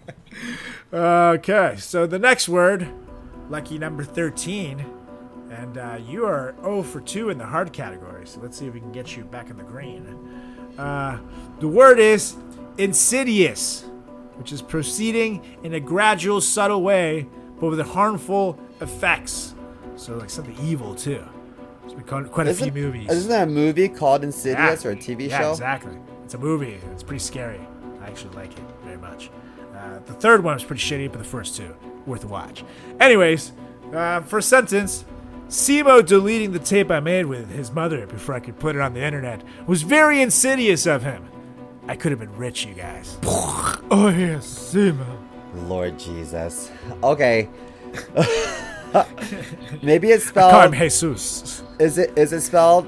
[0.92, 2.86] Okay, so the next word,
[3.48, 4.84] lucky number 13,
[5.50, 8.74] and uh, you are 0 for 2 in the hard category, so let's see if
[8.74, 10.06] we can get you back in the green.
[10.78, 11.18] Uh,
[11.60, 12.36] the word is
[12.76, 13.82] insidious,
[14.36, 17.26] which is proceeding in a gradual, subtle way,
[17.60, 19.54] but with harmful effects.
[19.96, 21.24] So, like something evil, too.
[21.88, 23.10] So we caught quite a few movies.
[23.10, 24.90] isn't there a movie called Insidious Yeah.
[24.90, 25.50] or a TV yeah, show?
[25.52, 25.96] exactly.
[26.24, 26.78] It's a movie.
[26.92, 27.60] It's pretty scary.
[28.00, 29.30] I actually like it very much.
[29.74, 31.74] Uh, the third one was pretty shitty, but the first two
[32.06, 32.64] worth a watch.
[33.00, 33.52] Anyways,
[33.92, 35.04] uh, first sentence.
[35.48, 38.92] Simo deleting the tape I made with his mother before I could put it on
[38.92, 41.26] the internet was very insidious of him.
[41.86, 43.16] I could have been rich, you guys.
[43.24, 45.06] oh yeah, Simo.
[45.66, 46.70] Lord Jesus.
[47.02, 47.48] Okay.
[49.82, 50.72] Maybe it's Call him.
[50.72, 51.62] Jesus.
[51.78, 52.86] Is it is it spelled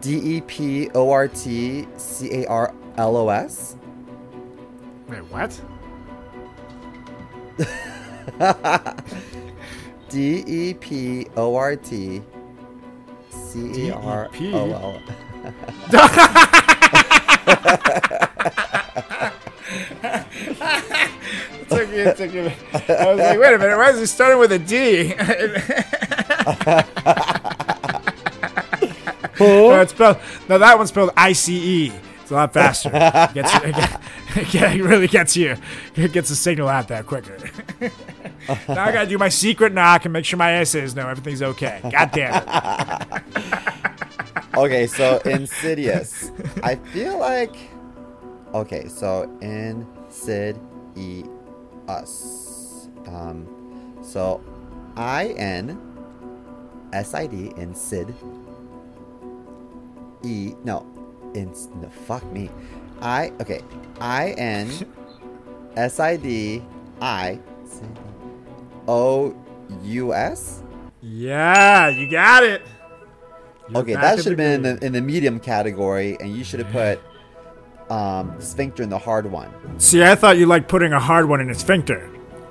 [0.00, 3.76] D E P O R T C A R L O S?
[5.08, 5.60] Wait, what?
[10.08, 12.22] D E P O R T
[13.30, 15.00] C E R O L.
[21.68, 22.52] took me, took me.
[22.88, 25.14] I was like, wait a minute, why is it starting with a D?
[29.40, 31.92] no, it's spelled, no, that one's spelled I C E.
[32.22, 32.90] It's a lot faster.
[32.92, 33.74] It gets it,
[34.50, 35.56] get- it really gets you.
[35.96, 37.38] It gets the signal out there quicker.
[38.48, 41.80] Now I gotta do my secret knock and make sure my essays know everything's okay.
[41.82, 43.22] God damn it.
[44.58, 46.32] Okay, so Insidious.
[46.64, 47.54] I feel like.
[48.54, 50.58] Okay, so Insid
[50.96, 51.22] E
[51.86, 52.88] Us.
[53.06, 53.46] Um,
[54.02, 54.42] so
[54.96, 55.78] I N
[56.92, 58.12] S I D Insid
[60.24, 60.84] E no
[61.34, 62.50] in no fuck me
[63.00, 63.60] I okay
[64.00, 64.68] I N
[65.76, 66.62] S I D
[67.00, 67.38] I
[68.88, 69.36] O
[69.84, 70.62] U S.
[71.02, 72.62] Yeah, you got it.
[73.68, 76.58] You're Okay, that should have been in the, in the medium category, and you should
[76.60, 79.50] have put um, sphincter in the hard one.
[79.78, 82.06] See, I thought you liked putting a hard one in a sphincter,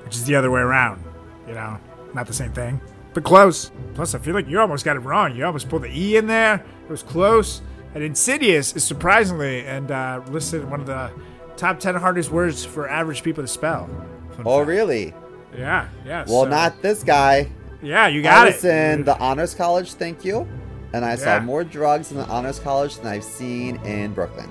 [0.05, 1.03] which is the other way around.
[1.47, 1.79] You know,
[2.13, 2.79] not the same thing,
[3.13, 3.71] but close.
[3.95, 5.35] Plus, I feel like you almost got it wrong.
[5.35, 6.63] You almost pulled the E in there.
[6.83, 7.61] It was close.
[7.95, 11.09] And Insidious is surprisingly and uh, listed one of the
[11.55, 13.87] top 10 hardest words for average people to spell.
[14.35, 14.67] Fun Oh, fact.
[14.67, 15.13] really?
[15.55, 16.25] Yeah, yeah.
[16.27, 17.49] Well, so- not this guy.
[17.81, 18.73] Yeah, you I got was it.
[18.73, 20.47] in the honors college, thank you,
[20.93, 24.49] and I saw more drugs in the honors college than I've seen in Brooklyn.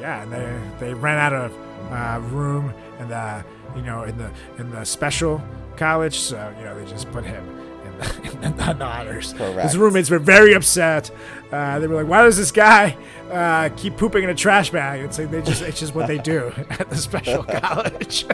[0.00, 1.52] Yeah, and they they ran out of
[1.92, 3.44] uh, room in the
[3.76, 5.42] you know in the in the special
[5.76, 7.46] college, so you know they just put him
[7.84, 9.34] in the, in the, honors.
[9.34, 9.60] Correct.
[9.60, 11.10] His roommates were very upset.
[11.52, 12.96] Uh, they were like, "Why does this guy
[13.30, 16.18] uh, keep pooping in a trash bag?" It's like they just it's just what they
[16.18, 18.24] do at the special college.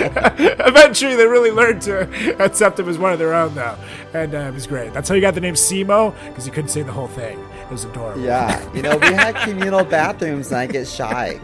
[0.66, 3.76] Eventually, they really learned to accept him as one of their own, though,
[4.14, 4.92] and uh, it was great.
[4.92, 7.38] That's how you got the name Simo because he couldn't say the whole thing.
[7.38, 8.22] It was adorable.
[8.22, 11.40] Yeah, you know, we had communal bathrooms, and I get shy.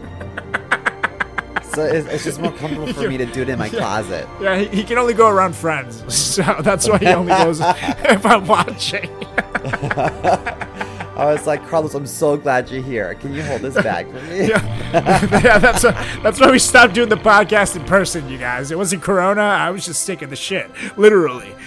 [1.74, 4.26] So it's, it's just more comfortable for me to do it in my closet.
[4.40, 8.24] Yeah, he, he can only go around friends, so that's why he only goes if
[8.24, 9.10] I'm watching.
[11.16, 13.14] I was like, Carlos, I'm so glad you're here.
[13.14, 14.48] Can you hold this bag for me?
[14.48, 15.92] yeah, that's a,
[16.22, 18.70] that's why we stopped doing the podcast in person, you guys.
[18.70, 19.40] It wasn't Corona.
[19.40, 21.54] I was just sick of the shit, literally.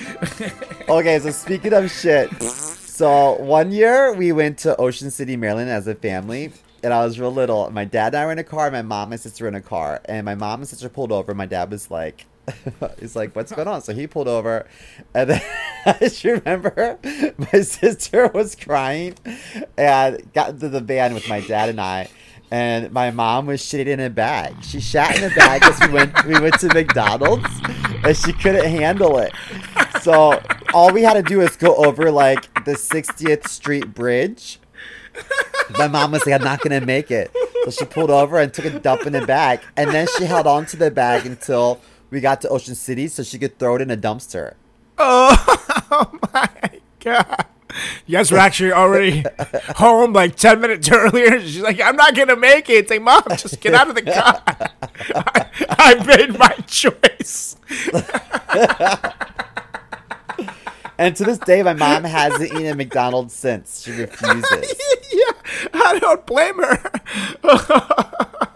[0.89, 5.85] Okay, so speaking of shit, so one year we went to Ocean City, Maryland as
[5.85, 7.69] a family, and I was real little.
[7.69, 9.61] My dad and I were in a car, my mom and sister were in a
[9.61, 11.35] car, and my mom and sister pulled over.
[11.35, 12.25] My dad was like,
[12.99, 13.81] he's like, what's going on?
[13.81, 14.67] So he pulled over,
[15.13, 15.41] and then
[15.85, 16.99] I just remember
[17.37, 19.15] my sister was crying
[19.77, 22.09] and got into the van with my dad and I.
[22.51, 24.63] And my mom was shitting in a bag.
[24.63, 27.47] She shat in a bag because we went we went to McDonald's,
[28.03, 29.33] and she couldn't handle it.
[30.01, 30.41] So
[30.73, 34.59] all we had to do is go over like the 60th Street Bridge.
[35.77, 37.29] My mom was like, "I'm not gonna make it,"
[37.65, 40.47] so she pulled over and took a dump in the bag, and then she held
[40.47, 41.79] on to the bag until
[42.09, 44.53] we got to Ocean City so she could throw it in a dumpster.
[45.91, 46.49] Oh my
[46.99, 47.45] god.
[48.05, 49.23] You guys were actually already
[49.77, 51.39] home like 10 minutes earlier.
[51.41, 52.73] She's like, I'm not going to make it.
[52.73, 54.43] It's like, Mom, just get out of the car.
[55.15, 55.45] I,
[55.79, 57.55] I made my choice.
[60.99, 63.83] And to this day, my mom hasn't eaten at McDonald's since.
[63.83, 64.75] She refuses.
[65.13, 65.31] yeah,
[65.73, 66.91] I don't blame her.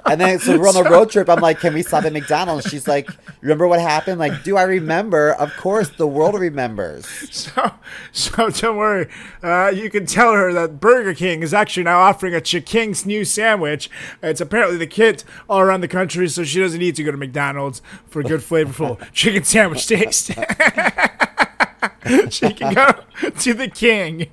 [0.05, 1.29] And then, so we're on a road trip.
[1.29, 2.67] I'm like, can we stop at McDonald's?
[2.67, 3.09] She's like,
[3.43, 4.19] remember what happened?
[4.19, 5.33] Like, do I remember?
[5.33, 7.05] Of course, the world remembers.
[7.43, 7.71] So,
[8.11, 9.09] so don't worry.
[9.41, 13.25] Uh, you can tell her that Burger King is actually now offering a Ch'King's new
[13.25, 13.89] sandwich.
[14.21, 17.17] It's apparently the kids all around the country, so she doesn't need to go to
[17.17, 20.27] McDonald's for a good, flavorful chicken sandwich taste.
[22.29, 23.03] she can go
[23.39, 24.29] to the King.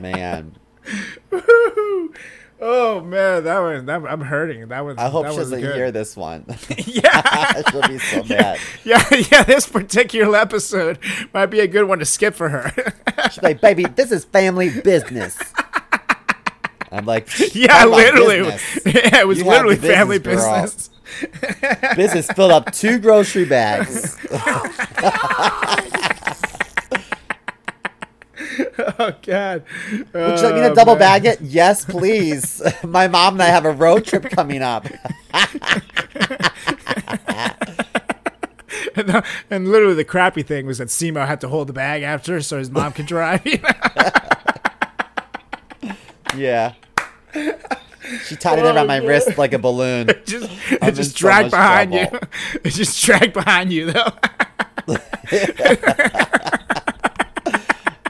[0.00, 0.56] Man,
[2.60, 4.68] oh man, that was that, I'm hurting.
[4.68, 4.96] That was.
[4.98, 5.74] I hope that she doesn't good.
[5.74, 6.44] hear this one.
[6.86, 7.62] Yeah.
[7.70, 8.58] She'll be so mad.
[8.84, 10.98] Yeah, yeah, this particular episode
[11.34, 12.72] might be a good one to skip for her.
[13.30, 15.38] She's like, baby, this is family business.
[16.90, 18.38] I'm like, yeah, literally.
[18.86, 20.62] Yeah, it was You literally business, family girl.
[20.62, 20.90] business.
[21.96, 24.16] Business filled up two grocery bags.
[29.00, 29.62] Oh God.
[29.92, 31.40] Would you like me to double bag it?
[31.40, 32.62] Yes, please.
[32.84, 34.86] My mom and I have a road trip coming up.
[38.94, 42.02] And, uh, and literally, the crappy thing was that Simo had to hold the bag
[42.02, 43.46] after, so his mom could drive.
[46.36, 46.74] Yeah.
[48.24, 50.10] She tied it around my wrist like a balloon.
[50.24, 50.50] just,
[50.82, 52.06] I'm it just dragged much behind you.
[52.64, 54.12] It just dragged behind you, though.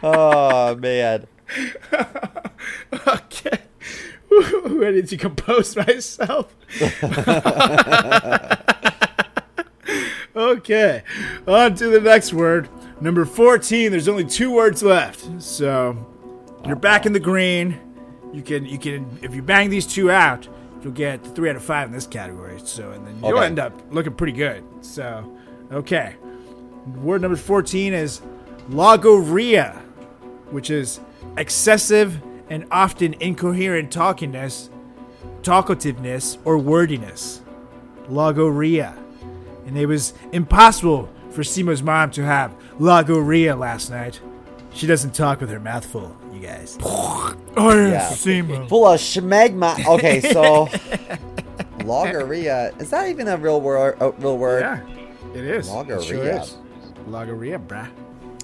[0.03, 1.26] Oh man.
[3.07, 3.59] Okay.
[4.66, 6.55] Ready to compose myself.
[10.36, 11.03] okay.
[11.46, 12.68] On to the next word.
[13.01, 13.90] Number 14.
[13.90, 15.42] There's only two words left.
[15.42, 15.96] So
[16.66, 17.80] you're back in the green.
[18.32, 20.46] You can you can if you bang these two out,
[20.82, 22.59] you'll get three out of five in this category.
[22.64, 23.46] So and then you'll Okay.
[23.46, 24.62] end up looking pretty good.
[24.82, 25.36] So
[25.72, 26.16] okay.
[26.96, 28.20] Word number 14 is
[28.70, 29.78] logorrhea,
[30.51, 31.01] which is
[31.36, 32.20] excessive
[32.51, 34.70] and often incoherent talkiness,
[35.42, 37.42] talkativeness, or wordiness.
[38.09, 38.96] Logorrhea.
[39.66, 44.20] And it was impossible for Simo's mom to have logorrhea last night.
[44.72, 46.78] She doesn't talk with her mouth full, you guys.
[46.82, 48.09] oh, Yeah.
[48.11, 48.68] Simo.
[48.68, 49.86] Full of schmegma.
[49.86, 50.66] Okay, so
[51.84, 53.96] logorrhea is that even a real word?
[54.01, 54.61] A real word?
[54.61, 54.80] Yeah,
[55.34, 55.68] it is.
[55.70, 56.57] It sure is.
[57.09, 57.88] Logorrhea, bruh.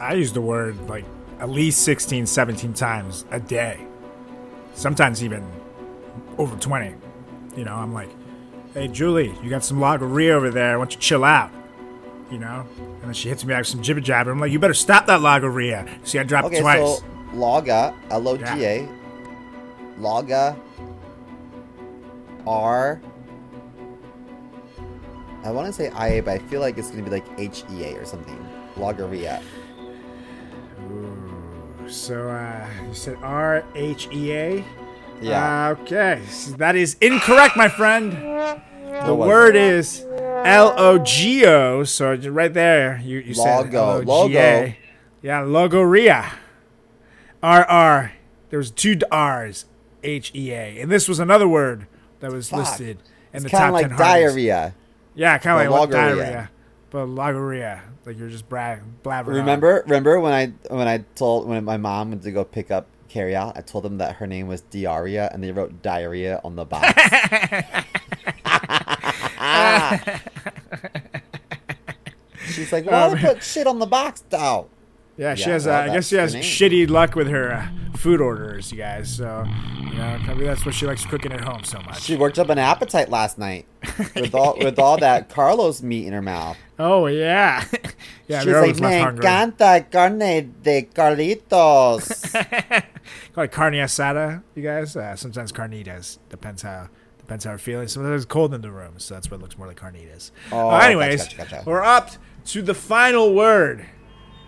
[0.00, 1.04] I use the word like
[1.40, 3.86] at least 16, 17 times a day.
[4.74, 5.46] Sometimes even
[6.38, 6.94] over 20.
[7.56, 8.10] You know, I'm like,
[8.74, 10.78] hey, Julie, you got some logorrhea over there.
[10.78, 11.50] Why don't you chill out?
[12.30, 12.66] You know?
[12.78, 14.30] And then she hits me out with some jibber jabber.
[14.32, 15.86] I'm like, you better stop that logorrhea.
[16.04, 16.98] See, I dropped Okay, it twice.
[16.98, 17.04] so
[17.34, 18.88] loga, L O G A,
[19.98, 20.56] loga,
[22.46, 23.00] R.
[25.44, 27.64] I want to say IA, but I feel like it's going to be like H
[27.72, 28.36] E A or something.
[28.76, 29.42] Logorrhea.
[31.88, 34.64] So, uh, you said R H E A?
[35.20, 35.68] Yeah.
[35.68, 36.22] Uh, okay.
[36.28, 38.12] So that is incorrect, my friend.
[38.12, 40.04] The was word is
[40.44, 41.84] L O G O.
[41.84, 44.60] So right there, you, you said Logo, L-O-G-A.
[44.60, 44.74] logo.
[45.22, 46.32] Yeah, logorrhea.
[47.42, 48.12] R R.
[48.50, 49.66] There was two R's.
[50.02, 50.80] H E A.
[50.80, 51.86] And this was another word
[52.20, 52.58] that was Fuck.
[52.60, 52.98] listed
[53.32, 54.10] in it's the kind top of like 10 hardest.
[54.36, 54.74] diarrhea.
[55.14, 56.50] Yeah, kind of like diarrhea.
[56.94, 57.82] But logorrhea.
[58.06, 59.30] Like you're just bra- blabbering.
[59.30, 59.34] on.
[59.34, 62.86] Remember, remember when I when I told when my mom went to go pick up
[63.08, 66.54] carry out, I told them that her name was Diarrhea, and they wrote diarrhea on
[66.54, 66.86] the box.
[72.52, 74.68] She's like, "Why Um, they put shit on the box, though?"
[75.16, 75.66] Yeah, she Yeah, has.
[75.66, 79.14] well, uh, I guess she has shitty luck with her uh, food orders, you guys.
[79.16, 79.44] So,
[79.78, 82.02] you know, probably that's what she likes cooking at home so much.
[82.02, 83.66] She worked up an appetite last night
[84.16, 86.56] with all with all that Carlos meat in her mouth.
[86.80, 87.64] oh yeah,
[88.28, 88.40] yeah.
[88.40, 92.32] She's like, "Me encanta carne de Carlitos."
[93.34, 94.96] Call it carne asada, you guys.
[94.96, 96.18] Uh, sometimes carnitas.
[96.28, 96.88] Depends how
[97.18, 97.86] depends how we're feeling.
[97.88, 100.30] Sometimes it's cold in the room, so that's what looks more like carnitas.
[100.52, 101.62] Oh, Uh, gotcha, anyways, gotcha, gotcha.
[101.66, 102.10] we're up
[102.46, 103.86] to the final word,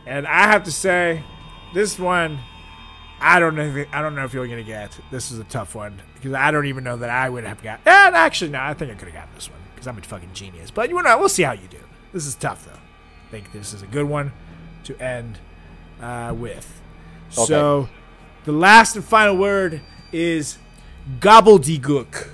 [0.06, 1.22] and I have to say,
[1.74, 2.38] this one.
[3.20, 3.64] I don't know.
[3.64, 4.98] If, I don't know if you're gonna get.
[5.10, 7.80] This is a tough one because I don't even know that I would have got.
[7.86, 10.32] And actually, no, I think I could have gotten this one because I'm a fucking
[10.34, 10.70] genius.
[10.70, 11.78] But you know, we'll see how you do.
[12.12, 12.72] This is tough though.
[12.72, 14.32] I think this is a good one
[14.84, 15.38] to end
[16.00, 16.80] uh, with.
[17.30, 17.88] So,
[18.44, 19.80] the last and final word
[20.12, 20.58] is
[21.18, 22.28] gobbledygook,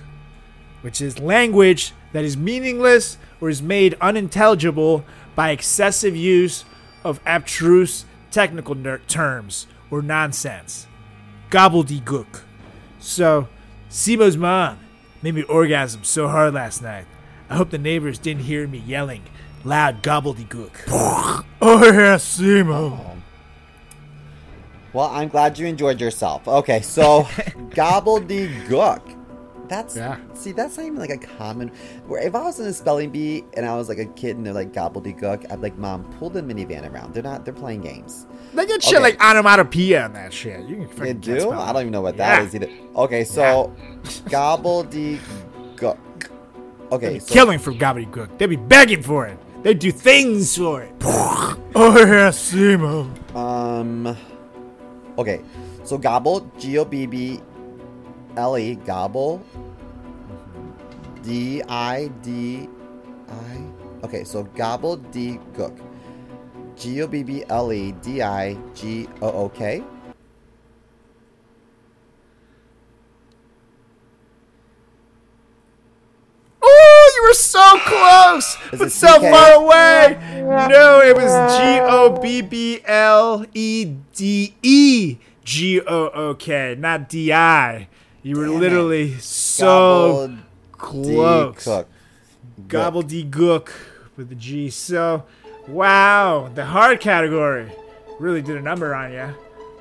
[0.82, 5.04] which is language that is meaningless or is made unintelligible
[5.34, 6.64] by excessive use
[7.04, 10.86] of abstruse technical ner- terms or nonsense.
[11.50, 12.42] Gobbledygook.
[12.98, 13.48] So,
[13.90, 14.78] Simo's mom
[15.22, 17.06] made me orgasm so hard last night.
[17.50, 19.22] I hope the neighbors didn't hear me yelling
[19.64, 20.70] loud gobbledygook.
[20.88, 23.20] oh yeah, Simo.
[24.92, 26.46] Well, I'm glad you enjoyed yourself.
[26.46, 27.22] Okay, so
[27.70, 29.21] gobbledygook.
[29.72, 30.18] That's Yeah.
[30.34, 31.70] see, that's not even like a common.
[32.06, 34.44] Where if I was in a spelling bee and I was like a kid and
[34.44, 37.14] they're like gobbledygook, I'd be like, Mom, pull the minivan around.
[37.14, 37.46] They're not.
[37.46, 38.26] They're playing games.
[38.52, 40.66] They get shit like onomatopoeia and that shit.
[40.66, 41.52] You can They do.
[41.52, 42.36] I don't even know what Yeah.
[42.40, 42.68] that is either.
[42.96, 43.74] Okay, so
[44.26, 45.98] gobbledygook.
[46.92, 48.36] Okay, They'd be so killing for gobbledygook.
[48.36, 49.38] They'd be begging for it.
[49.62, 50.92] They'd do things for it.
[51.02, 53.08] oh yeah, Simo.
[53.34, 54.14] Um.
[55.16, 55.40] Okay,
[55.84, 57.40] so gobble, G O B B
[58.36, 59.42] L E, gobble.
[61.22, 62.68] D I D
[63.28, 64.04] I.
[64.04, 65.78] Okay, so gobble D gook.
[66.76, 69.84] G O B B L E D I G O O K.
[76.64, 79.30] Oh, you were so close, Is but so CK?
[79.30, 80.18] far away.
[80.68, 86.76] No, it was G O B B L E D E G O O K,
[86.78, 87.88] not D I.
[88.22, 88.60] You were Damn it.
[88.60, 90.36] literally so
[90.72, 91.64] close.
[91.64, 91.88] Cook.
[92.66, 93.70] Gobbledygook
[94.16, 94.70] with the G.
[94.70, 95.24] So,
[95.66, 97.72] wow, the hard category
[98.20, 99.34] really did a number on you.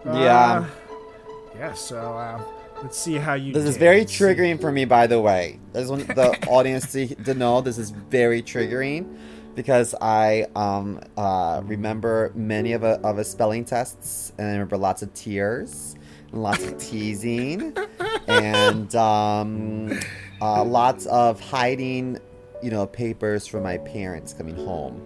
[0.05, 0.65] Yeah.
[1.55, 1.73] yeah.
[1.73, 2.43] So, uh,
[2.81, 3.53] let's see how you.
[3.53, 5.59] This is very triggering for me, by the way.
[5.73, 9.17] I just want the audience to, to know this is very triggering
[9.55, 14.77] because I um, uh, remember many of, a, of his spelling tests, and I remember
[14.77, 15.95] lots of tears,
[16.31, 17.75] lots of teasing,
[18.27, 19.99] and um,
[20.41, 22.17] uh, lots of hiding,
[22.61, 25.01] you know, papers from my parents coming home.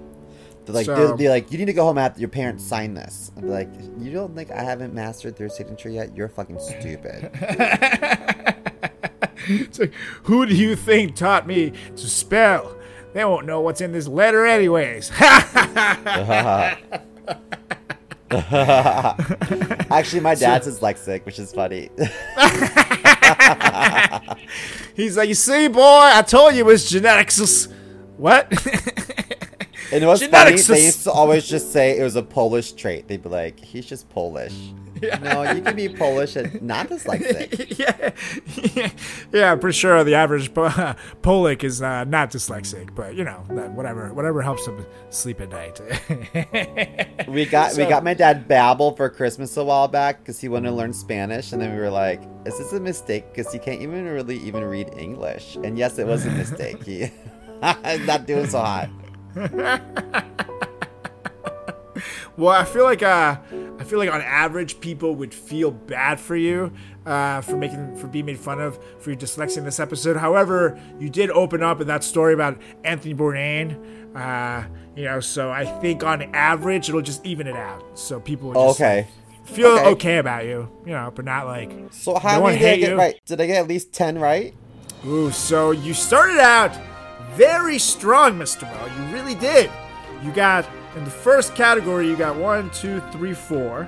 [0.66, 2.94] They're like, So- they'll be like, you need to go home after your parents sign
[2.96, 3.32] this.
[3.38, 3.70] I'd be like,
[4.00, 6.16] you don't think I haven't mastered their signature yet?
[6.16, 7.32] You're fucking stupid.
[9.48, 12.76] It's like, who do you think taught me to spell?
[13.14, 15.12] They won't know what's in this letter, anyways.
[19.92, 21.90] Actually, my dad's dyslexic, which is funny.
[24.96, 27.68] He's like, you see, boy, I told you it was genetics.
[28.18, 28.52] What?
[29.92, 30.80] And it was Genetics funny.
[30.80, 33.08] They used to always just say it was a Polish trait.
[33.08, 34.54] They'd be like, "He's just Polish."
[35.22, 37.78] No, you can be Polish and not dyslexic.
[37.80, 38.90] yeah,
[39.34, 43.44] yeah, I'm pretty sure the average po- Polic is uh, not dyslexic, but you know,
[43.52, 45.82] that whatever, whatever helps him sleep at night.
[47.28, 50.70] We got we got my dad Babbel for Christmas a while back because he wanted
[50.70, 53.82] to learn Spanish, and then we were like, "Is this a mistake?" Because he can't
[53.82, 55.58] even really even read English.
[55.58, 56.84] And yes, it was a mistake.
[56.84, 57.12] He
[57.62, 58.90] not doing so hot.
[62.38, 63.38] Well, I feel like uh,
[63.80, 66.72] I feel like on average people would feel bad for you
[67.06, 70.16] uh, for making for being made fun of for your dyslexia in this episode.
[70.18, 74.16] However, you did open up in that story about Anthony Bourdain.
[74.16, 74.66] Uh,
[74.96, 77.84] you know, so I think on average it'll just even it out.
[78.00, 79.08] So people will just Okay.
[79.44, 79.86] feel Okay.
[79.90, 80.18] okay.
[80.20, 82.96] about you, you know, but not like So how no many did I get you.
[82.98, 83.20] right?
[83.26, 84.54] Did I get at least ten right?
[85.06, 86.72] Ooh, so you started out
[87.34, 88.64] very strong, Mr.
[88.64, 88.86] Mo.
[89.08, 89.70] You really did.
[90.24, 90.66] You got
[90.96, 93.88] in the first category, you got one, two, three, four.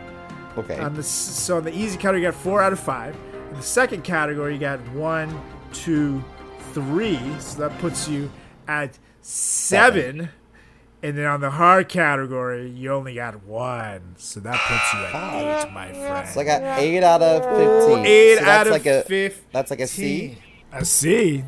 [0.58, 0.80] Okay.
[0.80, 3.16] On the so on the easy category, you got four out of five.
[3.52, 5.40] In the second category, you got one,
[5.72, 6.24] two,
[6.74, 7.20] three.
[7.40, 8.30] So that puts you
[8.68, 10.30] at seven.
[11.04, 14.16] And then on the hard category, you only got one.
[14.18, 16.28] So that puts you at eight, my friend.
[16.28, 18.06] so I got eight out of fifteen.
[18.06, 19.46] Eight So that's out of like a, fifteen.
[19.54, 20.38] That's like a C.
[20.74, 21.44] A C?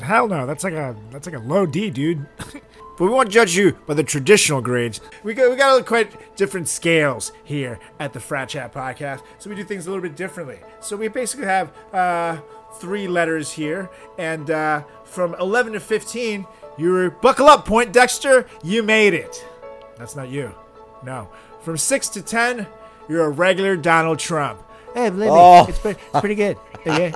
[0.00, 2.26] Hell no, that's like a that's like a low D, dude.
[2.96, 5.00] but we won't judge you by the traditional grades.
[5.22, 9.56] We got we got quite different scales here at the Frat Chat podcast, so we
[9.56, 10.58] do things a little bit differently.
[10.80, 12.38] So we basically have uh,
[12.80, 16.46] three letters here, and uh, from 11 to 15,
[16.78, 18.46] you're buckle up, Poindexter.
[18.62, 19.44] You made it.
[19.96, 20.52] That's not you.
[21.04, 21.28] No.
[21.60, 22.66] From six to 10,
[23.08, 24.60] you're a regular Donald Trump.
[24.94, 25.64] Hey, believe Oh.
[25.64, 26.56] me, it's pretty, it's pretty good.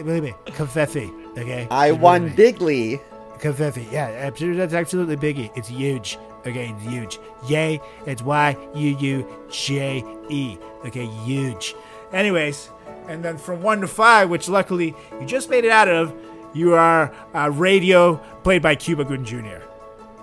[0.00, 1.10] Okay, believe me, confetti.
[1.36, 2.30] Okay, I Believe won me.
[2.30, 3.00] bigly.
[3.38, 5.50] Confetti, yeah, absolutely, that's absolutely biggie.
[5.56, 6.18] It's huge.
[6.46, 7.18] Okay, it's huge.
[7.48, 10.58] Yay, it's Y U U J E.
[10.86, 11.74] Okay, huge.
[12.12, 12.70] Anyways,
[13.08, 16.14] and then from one to five, which luckily you just made it out of,
[16.54, 19.62] you are uh, radio played by Cuba Gooding Jr.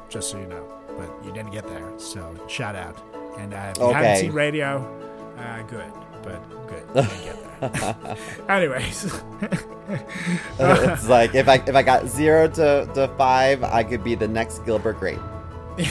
[0.09, 0.65] Just so you know,
[0.97, 2.97] but you didn't get there, so shout out.
[3.37, 4.83] And uh, if you haven't seen radio,
[5.37, 5.91] uh, good,
[6.23, 8.17] but good, you didn't get there.
[8.57, 9.21] Anyways.
[10.59, 14.27] it's like if I if I got zero to, to five, I could be the
[14.27, 15.19] next Gilbert Grape.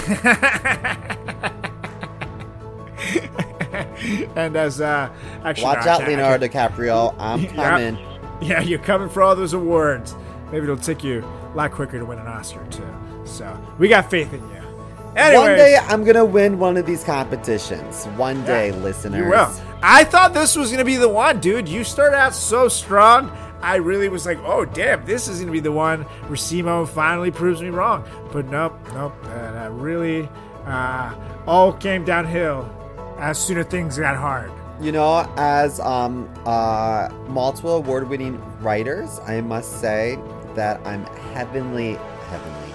[4.36, 5.10] and as uh,
[5.44, 7.14] actually, Watch no, out, can't- Leonardo can't- DiCaprio.
[7.18, 7.52] I'm Yeah.
[7.54, 7.98] coming.
[8.42, 10.14] Yeah, you're coming for all those awards.
[10.52, 12.86] Maybe it'll take you a lot quicker to win an Oscar too.
[13.24, 14.53] So we got faith in you.
[15.16, 18.06] Anyways, One day I'm gonna win one of these competitions.
[18.16, 19.18] One day, listeners.
[19.18, 19.52] you will.
[19.82, 21.68] I thought this was gonna be the one, dude.
[21.68, 23.30] You started out so strong.
[23.62, 27.30] I really was like, oh damn, this is gonna be the one where Simo finally
[27.30, 28.04] proves me wrong.
[28.32, 29.14] But nope, nope.
[29.26, 30.28] And I really
[30.66, 31.14] uh,
[31.46, 32.68] all came downhill
[33.18, 34.50] as soon as things got hard.
[34.80, 40.18] You know, as um uh multiple award-winning writers, I must say
[40.56, 41.92] that I'm heavenly,
[42.28, 42.74] heavenly,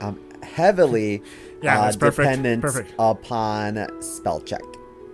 [0.00, 1.22] um heavily
[1.62, 2.28] Yeah, uh, that's perfect.
[2.28, 2.94] dependent Perfect.
[2.98, 4.62] upon spell check.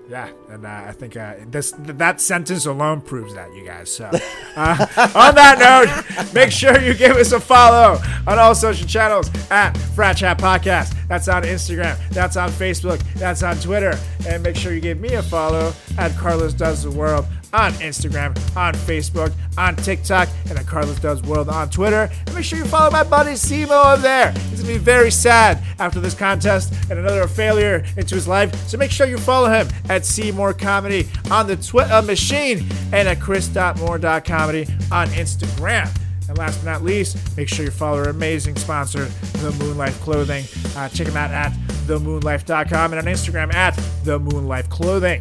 [0.07, 3.91] Yeah, and uh, I think uh, this that sentence alone proves that, you guys.
[3.91, 4.05] So,
[4.57, 9.31] uh, on that note, make sure you give us a follow on all social channels
[9.51, 10.95] at Frat Chat Podcast.
[11.09, 15.15] That's on Instagram, that's on Facebook, that's on Twitter, and make sure you give me
[15.15, 17.25] a follow at Carlos Does the World
[17.55, 22.11] on Instagram, on Facebook, on TikTok, and at Carlos Does World on Twitter.
[22.27, 24.33] And make sure you follow my buddy Simo over there.
[24.51, 28.53] He's gonna be very sad after this contest and another failure into his life.
[28.69, 33.21] So make sure you follow him at Seymour Comedy on the Twitter machine and at
[33.21, 35.89] chris.moore.comedy on Instagram.
[36.29, 40.45] And last but not least, make sure you follow our amazing sponsor, The Moonlife Clothing.
[40.77, 41.53] Uh, check them out at
[41.87, 45.21] themoonlife.com and on Instagram at The Moonlife Clothing.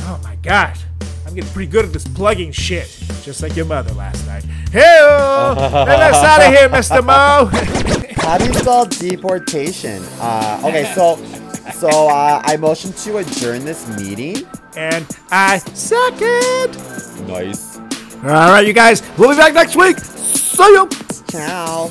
[0.00, 0.76] Oh my god.
[1.34, 2.86] I'm getting pretty good at this plugging shit,
[3.24, 4.44] just like your mother last night.
[4.70, 7.04] Hey, let us out of here, Mr.
[7.04, 7.50] Mo.
[8.22, 10.00] How do you spell deportation?
[10.20, 11.16] Uh, okay, so
[11.72, 14.46] so uh, I motion to adjourn this meeting.
[14.76, 17.26] And I second.
[17.26, 17.78] Nice.
[17.78, 19.02] All right, you guys.
[19.18, 19.98] We'll be back next week.
[19.98, 20.88] See you.
[21.32, 21.90] Ciao.